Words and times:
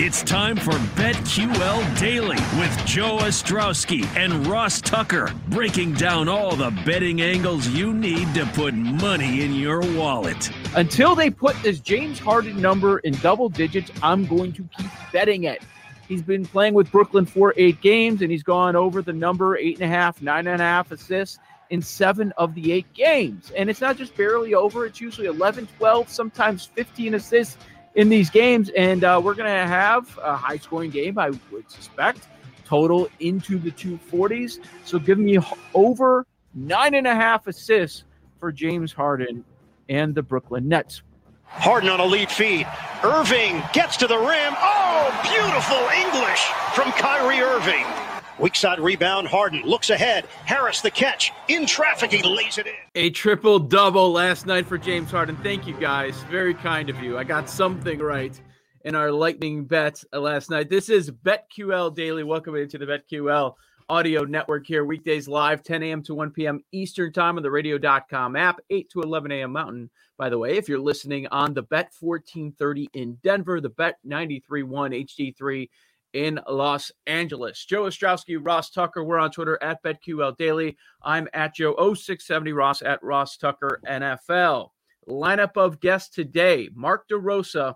It's 0.00 0.22
time 0.22 0.56
for 0.56 0.70
BetQL 0.94 1.98
Daily 1.98 2.36
with 2.56 2.86
Joe 2.86 3.18
Ostrowski 3.18 4.06
and 4.16 4.46
Ross 4.46 4.80
Tucker, 4.80 5.34
breaking 5.48 5.94
down 5.94 6.28
all 6.28 6.54
the 6.54 6.70
betting 6.86 7.20
angles 7.20 7.66
you 7.66 7.92
need 7.92 8.32
to 8.34 8.46
put 8.54 8.74
money 8.74 9.42
in 9.42 9.54
your 9.54 9.80
wallet. 9.96 10.52
Until 10.76 11.16
they 11.16 11.30
put 11.30 11.60
this 11.64 11.80
James 11.80 12.20
Harden 12.20 12.60
number 12.60 13.00
in 13.00 13.12
double 13.14 13.48
digits, 13.48 13.90
I'm 14.00 14.24
going 14.26 14.52
to 14.52 14.68
keep 14.78 14.86
betting 15.12 15.42
it. 15.42 15.64
He's 16.06 16.22
been 16.22 16.46
playing 16.46 16.74
with 16.74 16.92
Brooklyn 16.92 17.26
for 17.26 17.52
eight 17.56 17.80
games, 17.80 18.22
and 18.22 18.30
he's 18.30 18.44
gone 18.44 18.76
over 18.76 19.02
the 19.02 19.12
number 19.12 19.56
eight 19.56 19.80
and 19.80 19.92
a 19.92 19.92
half, 19.92 20.22
nine 20.22 20.46
and 20.46 20.62
a 20.62 20.64
half 20.64 20.92
assists 20.92 21.40
in 21.70 21.82
seven 21.82 22.32
of 22.36 22.54
the 22.54 22.70
eight 22.70 22.86
games. 22.94 23.50
And 23.56 23.68
it's 23.68 23.80
not 23.80 23.96
just 23.96 24.16
barely 24.16 24.54
over, 24.54 24.86
it's 24.86 25.00
usually 25.00 25.26
11, 25.26 25.66
12, 25.76 26.08
sometimes 26.08 26.66
15 26.66 27.14
assists 27.14 27.58
in 27.94 28.08
these 28.08 28.30
games. 28.30 28.70
And 28.76 29.04
uh, 29.04 29.20
we're 29.22 29.34
going 29.34 29.52
to 29.52 29.66
have 29.66 30.18
a 30.22 30.36
high 30.36 30.58
scoring 30.58 30.90
game, 30.90 31.18
I 31.18 31.30
would 31.50 31.70
suspect, 31.70 32.26
total 32.64 33.08
into 33.20 33.58
the 33.58 33.70
240s. 33.70 34.60
So 34.84 34.98
give 34.98 35.18
me 35.18 35.38
over 35.74 36.26
nine 36.54 36.94
and 36.94 37.06
a 37.06 37.14
half 37.14 37.46
assists 37.46 38.04
for 38.38 38.52
James 38.52 38.92
Harden 38.92 39.44
and 39.88 40.14
the 40.14 40.22
Brooklyn 40.22 40.68
Nets. 40.68 41.02
Harden 41.44 41.88
on 41.88 41.98
a 41.98 42.04
lead 42.04 42.30
feed. 42.30 42.66
Irving 43.02 43.62
gets 43.72 43.96
to 43.98 44.06
the 44.06 44.18
rim. 44.18 44.54
Oh, 44.58 45.20
beautiful 45.22 45.78
English 45.96 46.44
from 46.74 46.92
Kyrie 46.92 47.40
Irving. 47.40 48.07
Weak 48.38 48.54
side 48.54 48.78
rebound. 48.78 49.26
Harden 49.26 49.62
looks 49.62 49.90
ahead. 49.90 50.26
Harris 50.44 50.80
the 50.80 50.92
catch. 50.92 51.32
In 51.48 51.66
traffic, 51.66 52.12
he 52.12 52.22
lays 52.22 52.56
it 52.58 52.68
in. 52.68 52.74
A 52.94 53.10
triple 53.10 53.58
double 53.58 54.12
last 54.12 54.46
night 54.46 54.66
for 54.66 54.78
James 54.78 55.10
Harden. 55.10 55.36
Thank 55.38 55.66
you 55.66 55.74
guys. 55.80 56.22
Very 56.30 56.54
kind 56.54 56.88
of 56.88 57.02
you. 57.02 57.18
I 57.18 57.24
got 57.24 57.50
something 57.50 57.98
right 57.98 58.40
in 58.84 58.94
our 58.94 59.10
lightning 59.10 59.64
bet 59.64 60.04
last 60.12 60.50
night. 60.50 60.68
This 60.68 60.88
is 60.88 61.10
BetQL 61.10 61.96
Daily. 61.96 62.22
Welcome 62.22 62.54
into 62.54 62.78
the 62.78 62.86
BetQL 62.86 63.54
audio 63.88 64.22
network 64.22 64.66
here. 64.66 64.84
Weekdays 64.84 65.26
live, 65.26 65.64
10 65.64 65.82
a.m. 65.82 66.02
to 66.04 66.14
1 66.14 66.30
p.m. 66.30 66.62
Eastern 66.70 67.12
Time 67.12 67.38
on 67.38 67.42
the 67.42 67.50
radio.com 67.50 68.36
app, 68.36 68.60
8 68.70 68.88
to 68.90 69.00
11 69.00 69.32
a.m. 69.32 69.52
Mountain. 69.52 69.90
By 70.16 70.28
the 70.28 70.38
way, 70.38 70.56
if 70.56 70.68
you're 70.68 70.78
listening 70.78 71.26
on 71.28 71.54
the 71.54 71.62
Bet 71.62 71.90
1430 71.98 72.90
in 72.92 73.18
Denver, 73.22 73.60
the 73.60 73.68
Bet 73.68 73.96
931 74.04 74.92
HD3 74.92 75.68
in 76.12 76.40
Los 76.48 76.90
Angeles. 77.06 77.64
Joe 77.64 77.84
Ostrowski, 77.84 78.38
Ross 78.40 78.70
Tucker. 78.70 79.04
We're 79.04 79.18
on 79.18 79.30
Twitter 79.30 79.58
at 79.62 79.82
BetQL 79.82 80.36
Daily. 80.36 80.76
I'm 81.02 81.28
at 81.34 81.56
Joe0670, 81.56 82.54
Ross 82.54 82.82
at 82.82 83.02
Ross 83.02 83.36
Tucker 83.36 83.80
NFL. 83.86 84.70
Lineup 85.08 85.56
of 85.56 85.80
guests 85.80 86.14
today 86.14 86.68
Mark 86.74 87.08
DeRosa. 87.08 87.74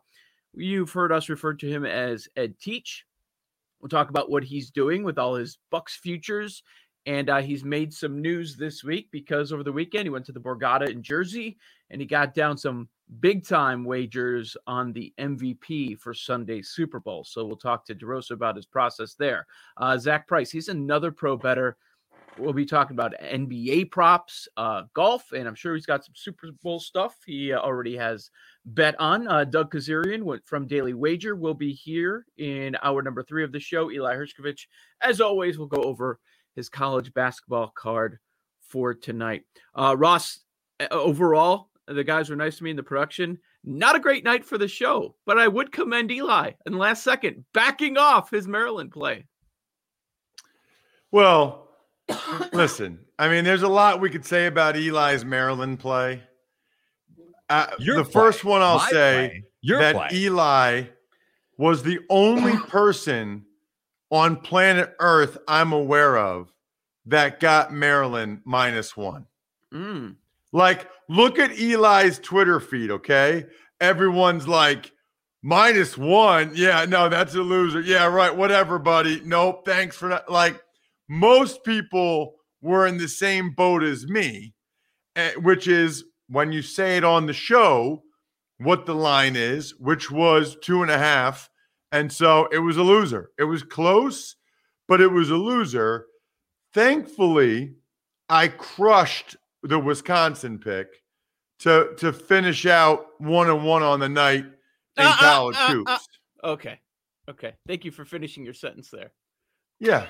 You've 0.55 0.93
heard 0.93 1.13
us 1.13 1.29
refer 1.29 1.55
to 1.55 1.67
him 1.67 1.85
as 1.85 2.29
Ed 2.37 2.59
Teach. 2.59 3.07
We'll 3.81 3.89
talk 3.89 4.11
about 4.11 4.31
what 4.31 4.45
he's 4.45 4.71
doing 4.71 5.03
with 5.03 5.19
all 5.19 5.35
his 5.35 5.59
Bucks 5.71 5.97
futures. 5.97 6.63
And 7.07 7.29
uh, 7.29 7.43
he's 7.43 7.65
made 7.65 7.93
some 7.93 8.23
news 8.23 8.57
this 8.57 8.85
week 8.85 9.09
because 9.11 9.53
over 9.53 9.65
the 9.65 9.73
weekend 9.73 10.05
he 10.05 10.11
went 10.11 10.25
to 10.27 10.33
the 10.33 10.41
Borgata 10.41 10.89
in 10.89 11.03
Jersey 11.03 11.59
and 11.91 12.01
he 12.01 12.07
got 12.07 12.35
down 12.35 12.57
some 12.57 12.89
big 13.21 13.47
time 13.47 13.85
wagers 13.85 14.57
on 14.67 14.93
the 14.93 15.13
MVP 15.19 15.99
for 15.99 16.15
Sunday's 16.15 16.71
Super 16.71 17.01
Bowl. 17.01 17.25
So 17.25 17.45
we'll 17.45 17.57
talk 17.57 17.85
to 17.87 17.95
DeRosa 17.95 18.33
about 18.33 18.57
his 18.57 18.67
process 18.67 19.15
there. 19.15 19.47
Uh, 19.77 19.99
Zach 19.99 20.27
Price, 20.27 20.51
he's 20.51 20.69
another 20.69 21.11
pro 21.11 21.37
better. 21.37 21.77
We'll 22.39 22.55
be 22.55 22.65
talking 22.65 22.97
about 22.97 23.13
NBA 23.23 23.91
props, 23.91 24.49
uh, 24.57 24.85
golf, 24.95 25.33
and 25.33 25.47
I'm 25.47 25.55
sure 25.55 25.75
he's 25.75 25.85
got 25.85 26.03
some 26.03 26.15
Super 26.17 26.49
Bowl 26.63 26.81
stuff 26.81 27.17
he 27.27 27.53
uh, 27.53 27.59
already 27.59 27.95
has 27.97 28.31
bet 28.65 28.99
on. 28.99 29.29
Uh, 29.29 29.45
Doug 29.45 29.71
Kezirian 29.71 30.41
from 30.47 30.67
Daily 30.67 30.95
Wager 30.95 31.37
will 31.37 31.53
be 31.53 31.75
here 31.75 32.25
in 32.39 32.75
hour 32.83 33.03
number 33.03 33.23
three 33.23 33.45
of 33.45 33.53
the 33.53 33.61
show. 33.61 33.91
Eli 33.91 34.15
Hershkovich, 34.15 34.67
as 35.03 35.21
always, 35.21 35.59
will 35.59 35.67
go 35.67 35.83
over 35.83 36.21
his 36.55 36.69
college 36.69 37.13
basketball 37.15 37.69
card 37.75 38.19
for 38.61 38.95
tonight. 38.95 39.43
Uh, 39.75 39.95
Ross, 39.99 40.41
overall, 40.91 41.69
the 41.87 42.05
guys 42.05 42.31
were 42.31 42.37
nice 42.37 42.59
to 42.59 42.65
me 42.65 42.71
in 42.71 42.77
the 42.77 42.83
production. 42.83 43.39
Not 43.65 43.97
a 43.97 44.01
great 44.01 44.25
night 44.25 44.45
for 44.45 44.59
the 44.59 44.69
show, 44.69 45.15
but 45.25 45.39
I 45.39 45.47
would 45.49 45.73
commend 45.73 46.11
Eli 46.11 46.53
in 46.67 46.73
the 46.73 46.79
last 46.79 47.05
second 47.05 47.45
backing 47.55 47.97
off 47.97 48.31
his 48.31 48.49
Maryland 48.49 48.91
play. 48.91 49.27
Well, 51.11 51.69
listen, 52.53 52.99
I 53.19 53.29
mean, 53.29 53.45
there's 53.45 53.63
a 53.63 53.69
lot 53.69 54.01
we 54.01 54.11
could 54.11 54.25
say 54.25 54.47
about 54.47 54.77
Eli's 54.77 55.25
Maryland 55.25 55.79
play. 55.79 56.23
Uh, 57.49 57.67
the 57.79 58.03
play. 58.03 58.13
first 58.13 58.45
one 58.45 58.63
I'll 58.63 58.79
My 58.79 58.89
say 58.91 59.43
that 59.65 59.95
play. 59.95 60.09
Eli 60.13 60.83
was 61.59 61.83
the 61.83 62.01
only 62.09 62.57
person 62.69 63.45
on 64.13 64.37
planet 64.37 64.95
Earth 65.01 65.39
I'm 65.49 65.73
aware 65.73 66.17
of 66.17 66.53
that 67.07 67.41
got 67.41 67.73
Maryland 67.73 68.43
minus 68.45 68.97
one. 68.97 69.27
Mm. 69.75 70.17
Like, 70.53 70.89
look 71.09 71.39
at 71.39 71.59
Eli's 71.59 72.19
Twitter 72.19 72.61
feed, 72.61 72.91
okay? 72.91 73.47
Everyone's 73.81 74.47
like, 74.47 74.93
minus 75.43 75.97
one. 75.97 76.53
Yeah, 76.55 76.85
no, 76.85 77.09
that's 77.09 77.35
a 77.35 77.41
loser. 77.41 77.81
Yeah, 77.81 78.07
right. 78.07 78.37
Whatever, 78.37 78.79
buddy. 78.79 79.21
Nope. 79.25 79.65
Thanks 79.65 79.97
for 79.97 80.11
not. 80.11 80.31
Like, 80.31 80.61
most 81.09 81.65
people 81.65 82.35
were 82.61 82.87
in 82.87 82.99
the 82.99 83.09
same 83.09 83.55
boat 83.55 83.83
as 83.83 84.07
me, 84.07 84.55
eh, 85.17 85.33
which 85.37 85.67
is 85.67 86.05
when 86.29 86.53
you 86.53 86.63
say 86.63 86.99
it 86.99 87.05
on 87.05 87.27
the 87.27 87.33
show, 87.33 88.03
what 88.59 88.87
the 88.87 88.95
line 88.95 89.37
is, 89.37 89.75
which 89.79 90.11
was 90.11 90.57
two 90.63 90.83
and 90.83 90.91
a 90.91 90.99
half. 90.99 91.49
And 91.93 92.11
so 92.11 92.49
it 92.51 92.59
was 92.59 92.79
a 92.79 92.83
loser. 92.83 93.31
It 93.39 93.45
was 93.45 93.63
close, 93.63 94.37
but 94.89 95.01
it 95.01 95.09
was 95.09 95.31
a 95.31 95.37
loser. 95.37 96.07
Thankfully, 96.73 97.75
I 98.29 98.49
crushed 98.49 99.37
the 99.63 99.79
Wisconsin 99.79 100.59
pick 100.59 100.89
to 101.61 101.95
to 101.99 102.13
finish 102.13 102.67
out 102.67 103.07
one 103.19 103.49
and 103.49 103.65
one 103.65 103.83
on 103.83 104.01
the 104.01 104.09
night 104.09 104.45
in 104.45 105.07
uh, 105.07 105.17
college 105.19 105.57
uh, 105.57 105.73
hoops. 105.73 106.09
Uh, 106.43 106.47
okay. 106.49 106.81
Okay. 107.29 107.53
Thank 107.69 107.85
you 107.85 107.91
for 107.91 108.05
finishing 108.05 108.45
your 108.45 108.55
sentence 108.55 108.91
there. 108.91 109.13
Yeah. 109.79 110.07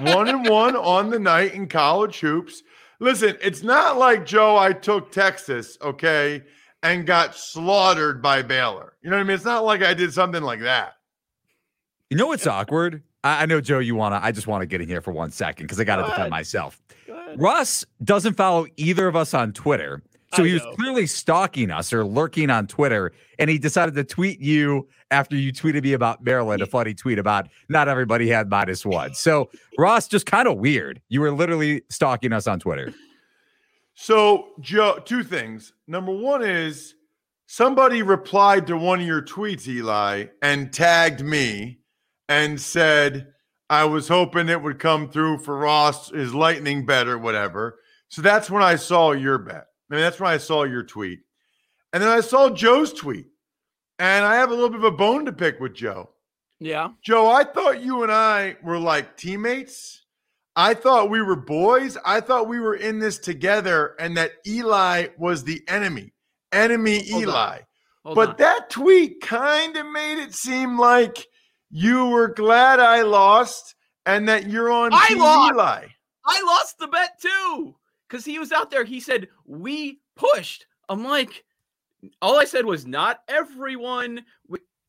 one 0.00 0.28
and 0.28 0.48
one 0.48 0.76
on 0.76 1.10
the 1.10 1.18
night 1.18 1.54
in 1.54 1.68
college 1.68 2.20
hoops. 2.20 2.62
Listen, 3.00 3.36
it's 3.42 3.62
not 3.62 3.96
like 3.96 4.26
Joe, 4.26 4.56
I 4.56 4.72
took 4.72 5.12
Texas, 5.12 5.78
okay, 5.80 6.42
and 6.82 7.06
got 7.06 7.36
slaughtered 7.36 8.20
by 8.20 8.42
Baylor. 8.42 8.94
You 9.02 9.10
know 9.10 9.16
what 9.16 9.22
I 9.22 9.24
mean? 9.24 9.34
It's 9.36 9.44
not 9.44 9.64
like 9.64 9.82
I 9.82 9.94
did 9.94 10.12
something 10.12 10.42
like 10.42 10.60
that. 10.60 10.94
You 12.10 12.16
know 12.16 12.28
what's 12.28 12.46
awkward? 12.46 13.02
I, 13.22 13.42
I 13.42 13.46
know, 13.46 13.60
Joe, 13.60 13.80
you 13.80 13.94
want 13.94 14.14
to, 14.14 14.24
I 14.24 14.32
just 14.32 14.46
want 14.46 14.62
to 14.62 14.66
get 14.66 14.80
in 14.80 14.88
here 14.88 15.00
for 15.00 15.12
one 15.12 15.30
second 15.30 15.64
because 15.64 15.78
I 15.78 15.84
got 15.84 15.96
to 15.96 16.04
defend 16.04 16.30
myself. 16.30 16.80
Russ 17.36 17.84
doesn't 18.02 18.34
follow 18.34 18.66
either 18.76 19.06
of 19.08 19.16
us 19.16 19.34
on 19.34 19.52
Twitter. 19.52 20.02
So 20.34 20.44
he 20.44 20.52
was 20.52 20.62
clearly 20.74 21.06
stalking 21.06 21.70
us 21.70 21.90
or 21.90 22.04
lurking 22.04 22.50
on 22.50 22.66
Twitter, 22.66 23.12
and 23.38 23.48
he 23.48 23.56
decided 23.56 23.94
to 23.94 24.04
tweet 24.04 24.40
you 24.40 24.86
after 25.10 25.36
you 25.36 25.52
tweeted 25.52 25.82
me 25.82 25.94
about 25.94 26.22
Maryland, 26.22 26.60
a 26.60 26.66
funny 26.66 26.92
tweet 26.92 27.18
about 27.18 27.48
not 27.70 27.88
everybody 27.88 28.28
had 28.28 28.50
minus 28.50 28.84
one. 28.84 29.14
So 29.14 29.48
Ross, 29.78 30.06
just 30.06 30.26
kind 30.26 30.46
of 30.46 30.58
weird. 30.58 31.00
You 31.08 31.22
were 31.22 31.30
literally 31.30 31.82
stalking 31.88 32.34
us 32.34 32.46
on 32.46 32.60
Twitter. 32.60 32.92
So 33.94 34.48
Joe, 34.60 35.00
two 35.02 35.24
things. 35.24 35.72
Number 35.86 36.12
one 36.12 36.42
is 36.42 36.94
somebody 37.46 38.02
replied 38.02 38.66
to 38.66 38.76
one 38.76 39.00
of 39.00 39.06
your 39.06 39.22
tweets, 39.22 39.66
Eli, 39.66 40.26
and 40.42 40.70
tagged 40.72 41.24
me 41.24 41.78
and 42.28 42.60
said, 42.60 43.28
I 43.70 43.84
was 43.84 44.08
hoping 44.08 44.48
it 44.48 44.62
would 44.62 44.78
come 44.78 45.08
through 45.08 45.38
for 45.38 45.56
Ross, 45.56 46.10
his 46.10 46.34
lightning 46.34 46.86
better? 46.86 47.18
whatever. 47.18 47.78
So 48.08 48.22
that's 48.22 48.50
when 48.50 48.62
I 48.62 48.76
saw 48.76 49.12
your 49.12 49.38
bet. 49.38 49.66
I 49.90 49.94
mean, 49.94 50.02
that's 50.02 50.20
when 50.20 50.30
I 50.30 50.38
saw 50.38 50.64
your 50.64 50.82
tweet. 50.82 51.20
And 51.92 52.02
then 52.02 52.10
I 52.10 52.20
saw 52.20 52.50
Joe's 52.50 52.92
tweet, 52.92 53.26
and 53.98 54.24
I 54.24 54.36
have 54.36 54.50
a 54.50 54.54
little 54.54 54.68
bit 54.68 54.78
of 54.78 54.84
a 54.84 54.90
bone 54.90 55.24
to 55.24 55.32
pick 55.32 55.58
with 55.60 55.74
Joe. 55.74 56.10
Yeah. 56.60 56.90
Joe, 57.02 57.30
I 57.30 57.44
thought 57.44 57.82
you 57.82 58.02
and 58.02 58.12
I 58.12 58.56
were 58.62 58.78
like 58.78 59.16
teammates. 59.16 60.04
I 60.56 60.74
thought 60.74 61.10
we 61.10 61.22
were 61.22 61.36
boys. 61.36 61.96
I 62.04 62.20
thought 62.20 62.48
we 62.48 62.58
were 62.58 62.74
in 62.74 62.98
this 62.98 63.18
together 63.18 63.94
and 64.00 64.16
that 64.16 64.32
Eli 64.46 65.08
was 65.16 65.44
the 65.44 65.62
enemy, 65.68 66.12
enemy 66.52 67.08
Hold 67.10 67.22
Eli. 67.22 67.58
But 68.04 68.30
on. 68.30 68.36
that 68.38 68.70
tweet 68.70 69.20
kind 69.20 69.76
of 69.76 69.86
made 69.86 70.20
it 70.20 70.34
seem 70.34 70.78
like 70.78 71.26
you 71.70 72.06
were 72.06 72.28
glad 72.28 72.80
I 72.80 73.02
lost 73.02 73.74
and 74.06 74.28
that 74.28 74.48
you're 74.48 74.70
on 74.70 74.90
I 74.92 75.14
lost. 75.14 75.52
Eli. 75.52 75.86
I 76.24 76.42
lost 76.42 76.78
the 76.78 76.88
bet 76.88 77.20
too 77.20 77.74
because 78.08 78.24
he 78.24 78.38
was 78.38 78.52
out 78.52 78.70
there. 78.70 78.84
He 78.84 79.00
said, 79.00 79.28
We 79.44 80.00
pushed. 80.16 80.66
I'm 80.88 81.04
like, 81.04 81.44
all 82.22 82.38
I 82.38 82.44
said 82.44 82.64
was 82.64 82.86
not 82.86 83.20
everyone. 83.28 84.24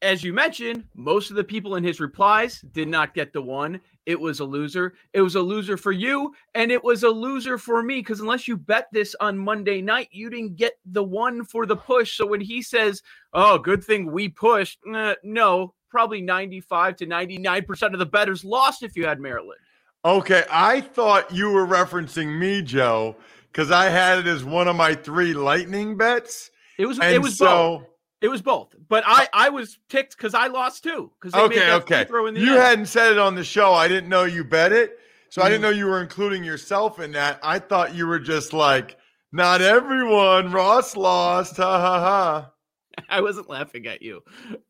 As 0.01 0.23
you 0.23 0.33
mentioned, 0.33 0.85
most 0.95 1.29
of 1.29 1.35
the 1.35 1.43
people 1.43 1.75
in 1.75 1.83
his 1.83 1.99
replies 1.99 2.61
did 2.71 2.87
not 2.87 3.13
get 3.13 3.33
the 3.33 3.41
one. 3.41 3.81
It 4.05 4.17
was 4.19 4.39
a 4.39 4.45
loser. 4.45 4.93
It 5.11 5.21
was 5.21 5.35
a 5.35 5.41
loser 5.41 5.75
for 5.75 5.91
you, 5.91 6.33
and 6.55 6.71
it 6.71 6.81
was 6.81 7.03
a 7.03 7.09
loser 7.09 7.57
for 7.57 7.83
me 7.83 7.95
because 7.95 8.21
unless 8.21 8.47
you 8.47 8.55
bet 8.55 8.87
this 8.93 9.13
on 9.19 9.37
Monday 9.37 9.81
night, 9.81 10.07
you 10.11 10.29
didn't 10.29 10.55
get 10.55 10.79
the 10.85 11.03
one 11.03 11.43
for 11.43 11.65
the 11.65 11.75
push. 11.75 12.15
So 12.15 12.25
when 12.25 12.39
he 12.39 12.61
says, 12.61 13.03
"Oh, 13.33 13.57
good 13.57 13.83
thing 13.83 14.09
we 14.11 14.29
pushed," 14.29 14.79
uh, 14.91 15.15
no, 15.21 15.73
probably 15.89 16.21
95 16.21 16.97
to 16.97 17.07
99% 17.07 17.93
of 17.93 17.99
the 17.99 18.05
betters 18.05 18.43
lost 18.43 18.83
if 18.83 18.95
you 18.95 19.05
had 19.05 19.19
Maryland. 19.19 19.59
Okay, 20.05 20.45
I 20.49 20.79
thought 20.79 21.33
you 21.33 21.51
were 21.51 21.67
referencing 21.67 22.39
me, 22.39 22.61
Joe, 22.61 23.17
because 23.51 23.69
I 23.69 23.89
had 23.89 24.19
it 24.19 24.27
as 24.27 24.45
one 24.45 24.67
of 24.69 24.75
my 24.75 24.95
three 24.95 25.33
lightning 25.33 25.97
bets. 25.97 26.51
It 26.77 26.85
was 26.85 26.99
and 26.99 27.13
it 27.13 27.21
was 27.21 27.37
so, 27.37 27.45
both. 27.45 27.87
It 28.21 28.27
was 28.29 28.41
both, 28.41 28.73
but 28.87 29.03
I 29.05 29.27
I 29.33 29.49
was 29.49 29.77
ticked 29.89 30.15
because 30.15 30.33
I 30.33 30.47
lost 30.47 30.83
too. 30.83 31.11
Because 31.19 31.33
okay, 31.33 31.73
okay, 31.73 32.05
you 32.09 32.53
end. 32.53 32.61
hadn't 32.61 32.85
said 32.85 33.11
it 33.11 33.17
on 33.17 33.35
the 33.35 33.43
show. 33.43 33.73
I 33.73 33.89
didn't 33.89 34.09
know 34.09 34.23
you 34.23 34.45
bet 34.45 34.71
it, 34.71 34.99
so 35.29 35.41
mm. 35.41 35.45
I 35.45 35.49
didn't 35.49 35.63
mm-hmm. 35.63 35.71
know 35.71 35.77
you 35.77 35.85
were 35.87 36.01
including 36.01 36.45
yourself 36.45 37.01
in 37.01 37.11
that. 37.11 37.39
I 37.43 37.59
thought 37.59 37.93
you 37.93 38.07
were 38.07 38.19
just 38.19 38.53
like, 38.53 38.97
not 39.33 39.61
everyone. 39.61 40.51
Ross 40.53 40.95
lost. 40.95 41.57
Ha 41.57 41.79
ha 41.81 41.99
ha. 41.99 42.51
I 43.09 43.21
wasn't 43.21 43.49
laughing 43.49 43.87
at 43.87 44.01
you. 44.01 44.21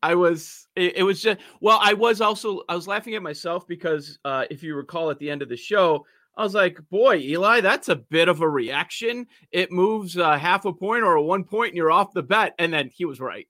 I 0.02 0.14
was. 0.14 0.68
It, 0.76 0.98
it, 0.98 1.02
was 1.02 1.22
just. 1.22 1.40
Well, 1.60 1.78
I 1.82 1.94
was 1.94 2.20
also. 2.20 2.62
I 2.68 2.74
was 2.74 2.86
laughing 2.86 3.14
at 3.14 3.22
myself 3.22 3.66
because 3.66 4.18
uh, 4.24 4.44
if 4.50 4.62
you 4.62 4.74
recall, 4.74 5.10
at 5.10 5.18
the 5.18 5.30
end 5.30 5.42
of 5.42 5.48
the 5.48 5.56
show, 5.56 6.04
I 6.36 6.42
was 6.42 6.54
like, 6.54 6.78
boy, 6.90 7.16
Eli, 7.16 7.60
that's 7.60 7.88
a 7.88 7.96
bit 7.96 8.28
of 8.28 8.40
a 8.40 8.48
reaction. 8.48 9.26
It 9.52 9.72
moves 9.72 10.16
uh, 10.16 10.38
half 10.38 10.64
a 10.64 10.72
point 10.72 11.04
or 11.04 11.14
a 11.14 11.22
one 11.22 11.44
point, 11.44 11.70
and 11.70 11.76
you're 11.76 11.90
off 11.90 12.12
the 12.12 12.22
bet. 12.22 12.54
And 12.58 12.72
then 12.72 12.90
he 12.92 13.04
was 13.04 13.20
right. 13.20 13.46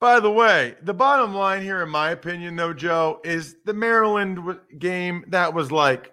By 0.00 0.20
the 0.20 0.30
way, 0.30 0.76
the 0.82 0.94
bottom 0.94 1.34
line 1.34 1.60
here, 1.62 1.82
in 1.82 1.88
my 1.88 2.10
opinion, 2.10 2.54
though, 2.54 2.72
Joe, 2.72 3.20
is 3.24 3.56
the 3.64 3.74
Maryland 3.74 4.38
game 4.78 5.24
that 5.28 5.52
was 5.52 5.72
like, 5.72 6.12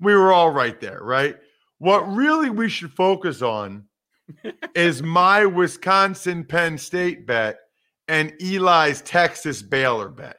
we 0.00 0.14
were 0.14 0.32
all 0.32 0.50
right 0.50 0.80
there, 0.80 1.00
right? 1.02 1.36
What 1.78 2.08
really 2.08 2.50
we 2.50 2.68
should 2.68 2.92
focus 2.92 3.42
on 3.42 3.84
is 4.74 5.02
my 5.02 5.46
Wisconsin 5.46 6.44
Penn 6.44 6.78
State 6.78 7.26
bet 7.26 7.58
and 8.08 8.32
Eli's 8.40 9.02
Texas 9.02 9.62
Baylor 9.62 10.08
bet. 10.08 10.38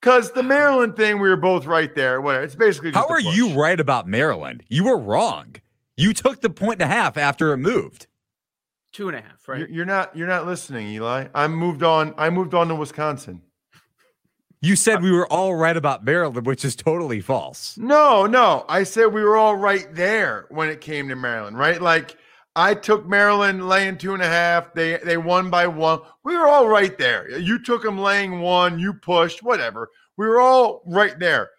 Because 0.00 0.30
the 0.32 0.42
Maryland 0.42 0.96
thing, 0.96 1.18
we 1.18 1.28
were 1.28 1.36
both 1.36 1.66
right 1.66 1.92
there. 1.94 2.20
Whatever. 2.20 2.44
It's 2.44 2.54
basically 2.54 2.92
how 2.92 3.08
are 3.08 3.20
you 3.20 3.54
right 3.54 3.78
about 3.78 4.06
Maryland? 4.06 4.62
You 4.68 4.84
were 4.84 4.98
wrong. 4.98 5.56
You 5.96 6.12
took 6.12 6.40
the 6.40 6.50
point 6.50 6.80
and 6.80 6.90
a 6.90 6.94
half 6.94 7.16
after 7.16 7.52
it 7.52 7.56
moved. 7.56 8.06
Two 8.92 9.08
and 9.08 9.16
a 9.16 9.20
half, 9.20 9.48
right? 9.48 9.60
You're, 9.60 9.68
you're 9.68 9.84
not. 9.84 10.16
You're 10.16 10.28
not 10.28 10.46
listening, 10.46 10.86
Eli. 10.88 11.26
I 11.34 11.48
moved 11.48 11.82
on. 11.82 12.14
I 12.16 12.30
moved 12.30 12.54
on 12.54 12.68
to 12.68 12.74
Wisconsin. 12.74 13.42
You 14.60 14.74
said 14.76 15.02
we 15.02 15.12
were 15.12 15.26
all 15.32 15.54
right 15.54 15.76
about 15.76 16.04
Maryland, 16.04 16.46
which 16.46 16.64
is 16.64 16.74
totally 16.74 17.20
false. 17.20 17.76
No, 17.78 18.26
no. 18.26 18.64
I 18.68 18.82
said 18.82 19.06
we 19.06 19.22
were 19.22 19.36
all 19.36 19.56
right 19.56 19.86
there 19.94 20.46
when 20.50 20.68
it 20.68 20.80
came 20.80 21.08
to 21.08 21.16
Maryland, 21.16 21.56
right? 21.56 21.80
Like 21.80 22.16
I 22.56 22.74
took 22.74 23.06
Maryland 23.06 23.68
laying 23.68 23.98
two 23.98 24.14
and 24.14 24.22
a 24.22 24.26
half. 24.26 24.74
They 24.74 24.96
they 24.98 25.16
won 25.16 25.50
by 25.50 25.66
one. 25.66 26.00
We 26.24 26.36
were 26.36 26.48
all 26.48 26.68
right 26.68 26.96
there. 26.98 27.30
You 27.38 27.62
took 27.62 27.82
them 27.82 27.98
laying 27.98 28.40
one. 28.40 28.78
You 28.78 28.94
pushed 28.94 29.42
whatever. 29.42 29.90
We 30.16 30.26
were 30.26 30.40
all 30.40 30.82
right 30.86 31.18
there. 31.18 31.50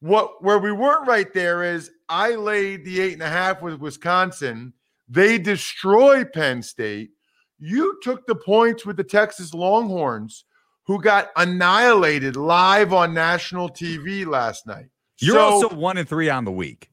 What 0.00 0.42
where 0.42 0.58
we 0.58 0.72
weren't 0.72 1.08
right 1.08 1.32
there 1.32 1.62
is 1.62 1.90
I 2.08 2.34
laid 2.34 2.84
the 2.84 3.00
eight 3.00 3.14
and 3.14 3.22
a 3.22 3.28
half 3.28 3.62
with 3.62 3.80
Wisconsin. 3.80 4.74
They 5.08 5.38
destroy 5.38 6.24
Penn 6.24 6.62
State. 6.62 7.10
You 7.58 7.98
took 8.02 8.26
the 8.26 8.34
points 8.34 8.84
with 8.84 8.96
the 8.96 9.04
Texas 9.04 9.54
Longhorns, 9.54 10.44
who 10.84 11.00
got 11.00 11.30
annihilated 11.36 12.36
live 12.36 12.92
on 12.92 13.14
national 13.14 13.70
TV 13.70 14.26
last 14.26 14.66
night. 14.66 14.88
You're 15.20 15.36
so, 15.36 15.40
also 15.40 15.74
one 15.74 15.98
and 15.98 16.08
three 16.08 16.28
on 16.28 16.44
the 16.44 16.52
week. 16.52 16.90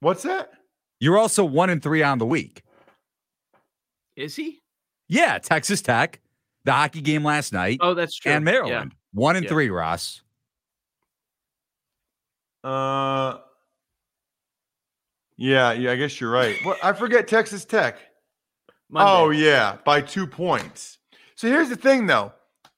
What's 0.00 0.24
that? 0.24 0.50
You're 1.02 1.18
also 1.18 1.44
one 1.44 1.68
and 1.68 1.82
three 1.82 2.04
on 2.04 2.18
the 2.18 2.26
week. 2.26 2.62
Is 4.14 4.36
he? 4.36 4.60
Yeah, 5.08 5.38
Texas 5.38 5.82
Tech, 5.82 6.20
the 6.64 6.70
hockey 6.70 7.00
game 7.00 7.24
last 7.24 7.52
night. 7.52 7.78
Oh, 7.80 7.92
that's 7.92 8.14
true. 8.14 8.30
And 8.30 8.44
Maryland, 8.44 8.92
yeah. 8.92 8.98
one 9.12 9.34
and 9.34 9.42
yeah. 9.42 9.50
three. 9.50 9.68
Ross. 9.68 10.22
Uh, 12.62 13.38
yeah, 15.36 15.72
yeah. 15.72 15.90
I 15.90 15.96
guess 15.96 16.20
you're 16.20 16.30
right. 16.30 16.56
Well, 16.64 16.76
I 16.84 16.92
forget 16.92 17.26
Texas 17.26 17.64
Tech. 17.64 17.98
Monday. 18.88 19.10
Oh 19.10 19.30
yeah, 19.30 19.78
by 19.84 20.02
two 20.02 20.24
points. 20.24 20.98
So 21.34 21.48
here's 21.48 21.68
the 21.68 21.74
thing, 21.74 22.06
though, 22.06 22.32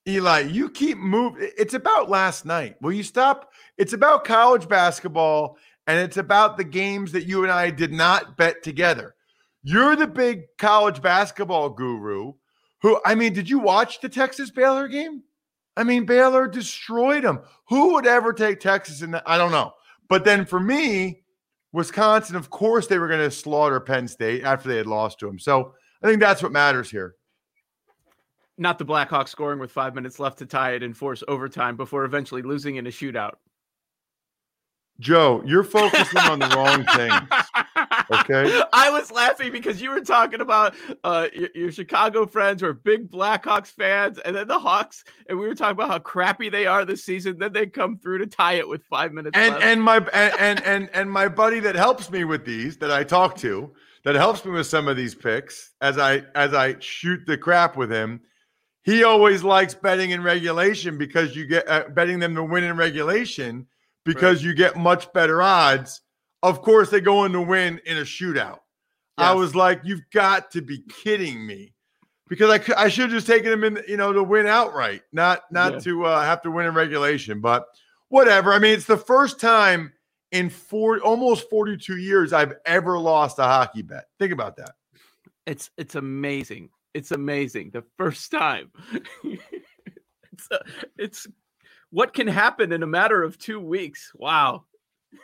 Eli. 0.08 0.40
You 0.40 0.70
keep 0.70 0.96
moving. 0.96 1.50
It's 1.58 1.74
about 1.74 2.08
last 2.08 2.46
night. 2.46 2.80
Will 2.80 2.92
you 2.92 3.02
stop? 3.02 3.52
It's 3.76 3.92
about 3.92 4.24
college 4.24 4.66
basketball 4.66 5.58
and 5.86 5.98
it's 5.98 6.16
about 6.16 6.56
the 6.56 6.64
games 6.64 7.12
that 7.12 7.26
you 7.26 7.42
and 7.42 7.52
I 7.52 7.70
did 7.70 7.92
not 7.92 8.36
bet 8.36 8.62
together. 8.62 9.14
You're 9.62 9.96
the 9.96 10.06
big 10.06 10.42
college 10.58 11.00
basketball 11.00 11.70
guru 11.70 12.32
who, 12.82 13.00
I 13.04 13.14
mean, 13.14 13.32
did 13.32 13.48
you 13.48 13.58
watch 13.58 14.00
the 14.00 14.08
Texas 14.08 14.50
Baylor 14.50 14.88
game? 14.88 15.22
I 15.76 15.84
mean, 15.84 16.04
Baylor 16.04 16.46
destroyed 16.46 17.24
them. 17.24 17.40
Who 17.68 17.94
would 17.94 18.06
ever 18.06 18.32
take 18.32 18.60
Texas 18.60 19.02
in 19.02 19.10
that? 19.12 19.24
I 19.26 19.38
don't 19.38 19.52
know. 19.52 19.72
But 20.08 20.24
then 20.24 20.44
for 20.44 20.60
me, 20.60 21.22
Wisconsin, 21.72 22.36
of 22.36 22.50
course, 22.50 22.86
they 22.86 22.98
were 22.98 23.08
going 23.08 23.20
to 23.20 23.30
slaughter 23.30 23.80
Penn 23.80 24.06
State 24.06 24.44
after 24.44 24.68
they 24.68 24.76
had 24.76 24.86
lost 24.86 25.18
to 25.20 25.26
them. 25.26 25.38
So 25.38 25.74
I 26.02 26.06
think 26.06 26.20
that's 26.20 26.42
what 26.42 26.52
matters 26.52 26.90
here. 26.90 27.16
Not 28.56 28.78
the 28.78 28.84
Blackhawks 28.84 29.30
scoring 29.30 29.58
with 29.58 29.72
five 29.72 29.94
minutes 29.94 30.20
left 30.20 30.38
to 30.38 30.46
tie 30.46 30.72
it 30.72 30.82
and 30.82 30.96
force 30.96 31.24
overtime 31.26 31.76
before 31.76 32.04
eventually 32.04 32.42
losing 32.42 32.76
in 32.76 32.86
a 32.86 32.90
shootout. 32.90 33.34
Joe, 35.00 35.42
you're 35.44 35.64
focusing 35.64 36.20
on 36.20 36.38
the 36.38 36.46
wrong 36.48 36.84
things. 36.94 38.20
Okay. 38.20 38.62
I 38.72 38.90
was 38.90 39.10
laughing 39.10 39.50
because 39.50 39.82
you 39.82 39.90
were 39.90 40.00
talking 40.00 40.40
about 40.40 40.74
uh, 41.02 41.26
your, 41.34 41.48
your, 41.54 41.72
Chicago 41.72 42.26
friends 42.26 42.62
who 42.62 42.68
are 42.68 42.74
big 42.74 43.10
Blackhawks 43.10 43.68
fans, 43.68 44.18
and 44.18 44.36
then 44.36 44.46
the 44.46 44.58
Hawks, 44.58 45.04
and 45.28 45.38
we 45.38 45.48
were 45.48 45.54
talking 45.54 45.72
about 45.72 45.90
how 45.90 45.98
crappy 45.98 46.48
they 46.48 46.66
are 46.66 46.84
this 46.84 47.04
season. 47.04 47.38
Then 47.38 47.52
they 47.52 47.66
come 47.66 47.98
through 47.98 48.18
to 48.18 48.26
tie 48.26 48.54
it 48.54 48.68
with 48.68 48.84
five 48.84 49.12
minutes 49.12 49.36
and, 49.36 49.54
left. 49.54 49.64
And 49.64 49.82
my 49.82 49.96
and, 49.96 50.34
and 50.38 50.62
and 50.64 50.90
and 50.92 51.10
my 51.10 51.26
buddy 51.26 51.60
that 51.60 51.74
helps 51.74 52.10
me 52.10 52.24
with 52.24 52.44
these, 52.44 52.76
that 52.78 52.92
I 52.92 53.02
talk 53.02 53.36
to, 53.38 53.72
that 54.04 54.14
helps 54.14 54.44
me 54.44 54.52
with 54.52 54.66
some 54.66 54.86
of 54.86 54.96
these 54.96 55.14
picks 55.14 55.72
as 55.80 55.98
I 55.98 56.22
as 56.36 56.54
I 56.54 56.78
shoot 56.78 57.26
the 57.26 57.36
crap 57.36 57.76
with 57.76 57.90
him. 57.90 58.20
He 58.82 59.02
always 59.02 59.42
likes 59.42 59.74
betting 59.74 60.10
in 60.10 60.22
regulation 60.22 60.98
because 60.98 61.34
you 61.34 61.46
get 61.46 61.68
uh, 61.68 61.84
betting 61.88 62.20
them 62.20 62.34
to 62.36 62.44
win 62.44 62.64
in 62.64 62.76
regulation 62.76 63.66
because 64.04 64.38
right. 64.38 64.46
you 64.46 64.54
get 64.54 64.76
much 64.76 65.12
better 65.12 65.42
odds. 65.42 66.00
Of 66.42 66.62
course, 66.62 66.90
they 66.90 67.00
go 67.00 67.24
in 67.24 67.32
to 67.32 67.40
win 67.40 67.80
in 67.86 67.98
a 67.98 68.02
shootout. 68.02 68.60
Yes. 69.18 69.28
I 69.28 69.32
was 69.32 69.54
like, 69.54 69.80
you've 69.84 70.08
got 70.12 70.50
to 70.52 70.62
be 70.62 70.82
kidding 70.88 71.46
me. 71.46 71.72
Because 72.28 72.50
I, 72.50 72.84
I 72.84 72.88
should 72.88 73.04
have 73.04 73.12
just 73.12 73.26
taken 73.26 73.50
them 73.50 73.64
in, 73.64 73.82
you 73.86 73.96
know, 73.96 74.12
to 74.12 74.22
win 74.22 74.46
outright, 74.46 75.02
not 75.12 75.42
not 75.50 75.74
yeah. 75.74 75.78
to 75.80 76.04
uh, 76.06 76.24
have 76.24 76.40
to 76.42 76.50
win 76.50 76.66
in 76.66 76.74
regulation. 76.74 77.40
But 77.40 77.66
whatever. 78.08 78.52
I 78.52 78.58
mean, 78.58 78.72
it's 78.72 78.86
the 78.86 78.96
first 78.96 79.38
time 79.38 79.92
in 80.32 80.48
four 80.48 80.98
almost 81.00 81.48
42 81.50 81.98
years 81.98 82.32
I've 82.32 82.54
ever 82.64 82.98
lost 82.98 83.38
a 83.38 83.44
hockey 83.44 83.82
bet. 83.82 84.06
Think 84.18 84.32
about 84.32 84.56
that. 84.56 84.72
It's 85.46 85.70
it's 85.76 85.94
amazing. 85.96 86.70
It's 86.94 87.10
amazing. 87.10 87.70
The 87.72 87.84
first 87.98 88.30
time. 88.30 88.70
it's 89.24 90.48
a, 90.50 90.60
it's 90.96 91.26
what 91.94 92.12
can 92.12 92.26
happen 92.26 92.72
in 92.72 92.82
a 92.82 92.88
matter 92.88 93.22
of 93.22 93.38
two 93.38 93.60
weeks? 93.60 94.10
Wow. 94.16 94.64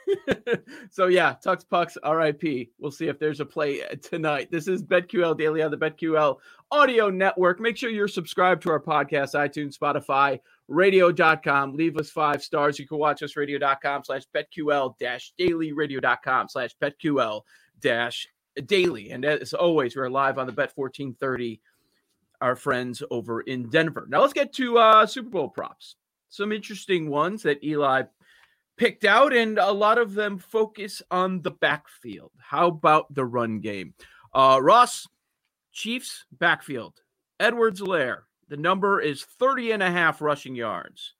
so 0.90 1.08
yeah, 1.08 1.34
Tux 1.44 1.68
Pucks, 1.68 1.98
RIP. 2.08 2.68
We'll 2.78 2.92
see 2.92 3.08
if 3.08 3.18
there's 3.18 3.40
a 3.40 3.44
play 3.44 3.82
uh, 3.82 3.96
tonight. 4.00 4.52
This 4.52 4.68
is 4.68 4.80
BetQL 4.80 5.36
Daily 5.36 5.62
on 5.62 5.72
the 5.72 5.76
BetQL 5.76 6.36
Audio 6.70 7.10
Network. 7.10 7.58
Make 7.58 7.76
sure 7.76 7.90
you're 7.90 8.06
subscribed 8.06 8.62
to 8.62 8.70
our 8.70 8.78
podcast, 8.78 9.34
iTunes, 9.34 9.76
Spotify, 9.76 10.38
radio.com. 10.68 11.74
Leave 11.74 11.96
us 11.96 12.08
five 12.08 12.40
stars. 12.40 12.78
You 12.78 12.86
can 12.86 12.98
watch 12.98 13.24
us 13.24 13.34
radio.com 13.34 14.04
slash 14.04 14.22
BetQL 14.32 14.96
dash 15.00 15.32
daily, 15.36 15.72
radio.com 15.72 16.48
slash 16.48 16.70
BetQL 16.80 17.42
dash 17.80 18.28
daily. 18.66 19.10
And 19.10 19.24
as 19.24 19.54
always, 19.54 19.96
we're 19.96 20.08
live 20.08 20.38
on 20.38 20.46
the 20.46 20.52
Bet 20.52 20.70
1430, 20.76 21.60
our 22.40 22.54
friends 22.54 23.02
over 23.10 23.40
in 23.40 23.68
Denver. 23.70 24.06
Now 24.08 24.20
let's 24.20 24.32
get 24.32 24.52
to 24.52 24.78
uh, 24.78 25.06
Super 25.06 25.30
Bowl 25.30 25.48
props. 25.48 25.96
Some 26.30 26.52
interesting 26.52 27.10
ones 27.10 27.42
that 27.42 27.62
Eli 27.62 28.04
picked 28.76 29.04
out, 29.04 29.34
and 29.34 29.58
a 29.58 29.70
lot 29.70 29.98
of 29.98 30.14
them 30.14 30.38
focus 30.38 31.02
on 31.10 31.42
the 31.42 31.50
backfield. 31.50 32.32
How 32.38 32.68
about 32.68 33.12
the 33.14 33.24
run 33.24 33.60
game? 33.60 33.94
Uh, 34.32 34.58
Ross, 34.62 35.06
Chiefs 35.72 36.24
backfield. 36.32 36.94
Edwards-Helaire, 37.40 38.22
The 38.48 38.56
number 38.56 39.00
is 39.00 39.24
30 39.24 39.72
and 39.72 39.82
a 39.82 39.90
half 39.90 40.20
rushing 40.20 40.54
yards. 40.54 41.14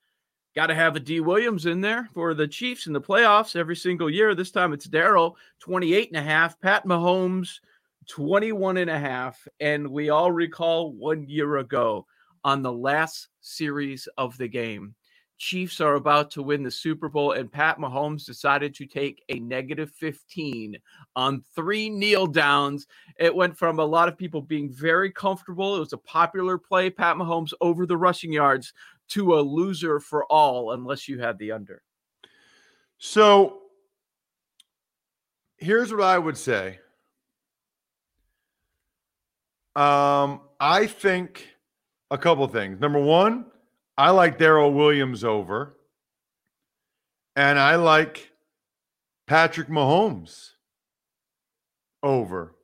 Got 0.55 0.67
to 0.67 0.75
have 0.75 0.97
a 0.97 1.01
D 1.01 1.21
Williams 1.21 1.67
in 1.67 1.81
there 1.81 2.09
for 2.13 2.35
the 2.35 2.49
Chiefs 2.49 2.87
in 2.87 2.93
the 2.93 3.01
playoffs 3.01 3.55
every 3.55 3.77
single 3.77 4.11
year. 4.11 4.35
This 4.35 4.51
time 4.51 4.73
it's 4.73 4.89
Daryl, 4.89 5.35
28 5.61 6.09
and 6.09 6.17
a 6.17 6.23
half. 6.23 6.61
Pat 6.61 6.85
Mahomes, 6.85 7.61
21 8.09 8.77
and 8.79 8.91
a 8.91 8.99
half. 8.99 9.47
And 9.61 9.89
we 9.89 10.11
all 10.11 10.33
recall 10.33 10.93
one 10.93 11.29
year 11.29 11.59
ago 11.59 12.07
on 12.43 12.63
the 12.63 12.73
last 12.73 13.29
series 13.41 14.09
of 14.19 14.37
the 14.39 14.49
game, 14.49 14.95
Chiefs 15.41 15.81
are 15.81 15.95
about 15.95 16.31
to 16.33 16.43
win 16.43 16.63
the 16.63 16.71
Super 16.71 17.09
Bowl, 17.09 17.33
and 17.33 17.51
Pat 17.51 17.79
Mahomes 17.79 18.27
decided 18.27 18.75
to 18.75 18.85
take 18.85 19.25
a 19.31 19.41
negative 19.41 19.91
15 19.93 20.77
on 21.17 21.43
three 21.55 21.89
kneel 21.89 22.27
downs. 22.27 22.87
It 23.19 23.35
went 23.35 23.57
from 23.57 23.79
a 23.79 23.85
lot 23.85 24.07
of 24.07 24.19
people 24.19 24.43
being 24.43 24.71
very 24.71 25.11
comfortable. 25.11 25.75
It 25.75 25.81
was 25.81 25.95
a 25.95 25.99
popular 25.99 26.59
play, 26.59 26.91
Pat 26.91 27.17
Mahomes 27.17 27.55
over 27.63 27.87
the 27.87 27.97
rushing 27.97 28.31
yards, 28.31 28.75
to 29.09 29.39
a 29.39 29.41
loser 29.41 29.99
for 29.99 30.27
all, 30.27 30.73
unless 30.73 31.09
you 31.09 31.19
had 31.19 31.39
the 31.39 31.53
under. 31.53 31.81
So 32.99 33.63
here's 35.57 35.91
what 35.91 36.03
I 36.03 36.19
would 36.19 36.37
say. 36.37 36.81
Um, 39.75 40.43
I 40.61 40.87
think 40.87 41.49
a 42.11 42.19
couple 42.19 42.47
things. 42.47 42.79
Number 42.79 43.01
one, 43.01 43.47
I 44.01 44.09
like 44.13 44.39
Daryl 44.39 44.73
Williams 44.73 45.25
over, 45.25 45.77
and 47.37 47.59
I 47.59 47.77
like 47.77 48.33
Patrick 49.27 49.69
Mahomes 49.69 50.53
over 52.03 52.55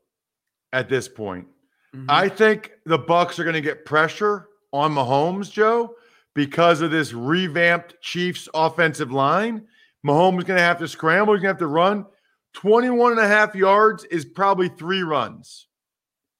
at 0.72 0.88
this 0.88 1.08
point. 1.08 1.46
Mm-hmm. 1.94 2.06
I 2.08 2.30
think 2.30 2.70
the 2.86 2.98
Bucs 2.98 3.38
are 3.38 3.44
going 3.44 3.52
to 3.52 3.60
get 3.60 3.84
pressure 3.84 4.48
on 4.72 4.94
Mahomes, 4.94 5.52
Joe, 5.52 5.96
because 6.34 6.80
of 6.80 6.90
this 6.90 7.12
revamped 7.12 8.00
Chiefs 8.00 8.48
offensive 8.54 9.12
line. 9.12 9.66
Mahomes 10.06 10.38
is 10.38 10.44
going 10.44 10.56
to 10.56 10.64
have 10.64 10.78
to 10.78 10.88
scramble. 10.88 11.34
He's 11.34 11.42
going 11.42 11.54
to 11.54 11.58
have 11.58 11.58
to 11.58 11.66
run. 11.66 12.06
21 12.54 13.12
and 13.12 13.20
a 13.20 13.28
half 13.28 13.54
yards 13.54 14.04
is 14.04 14.24
probably 14.24 14.70
three 14.70 15.02
runs. 15.02 15.66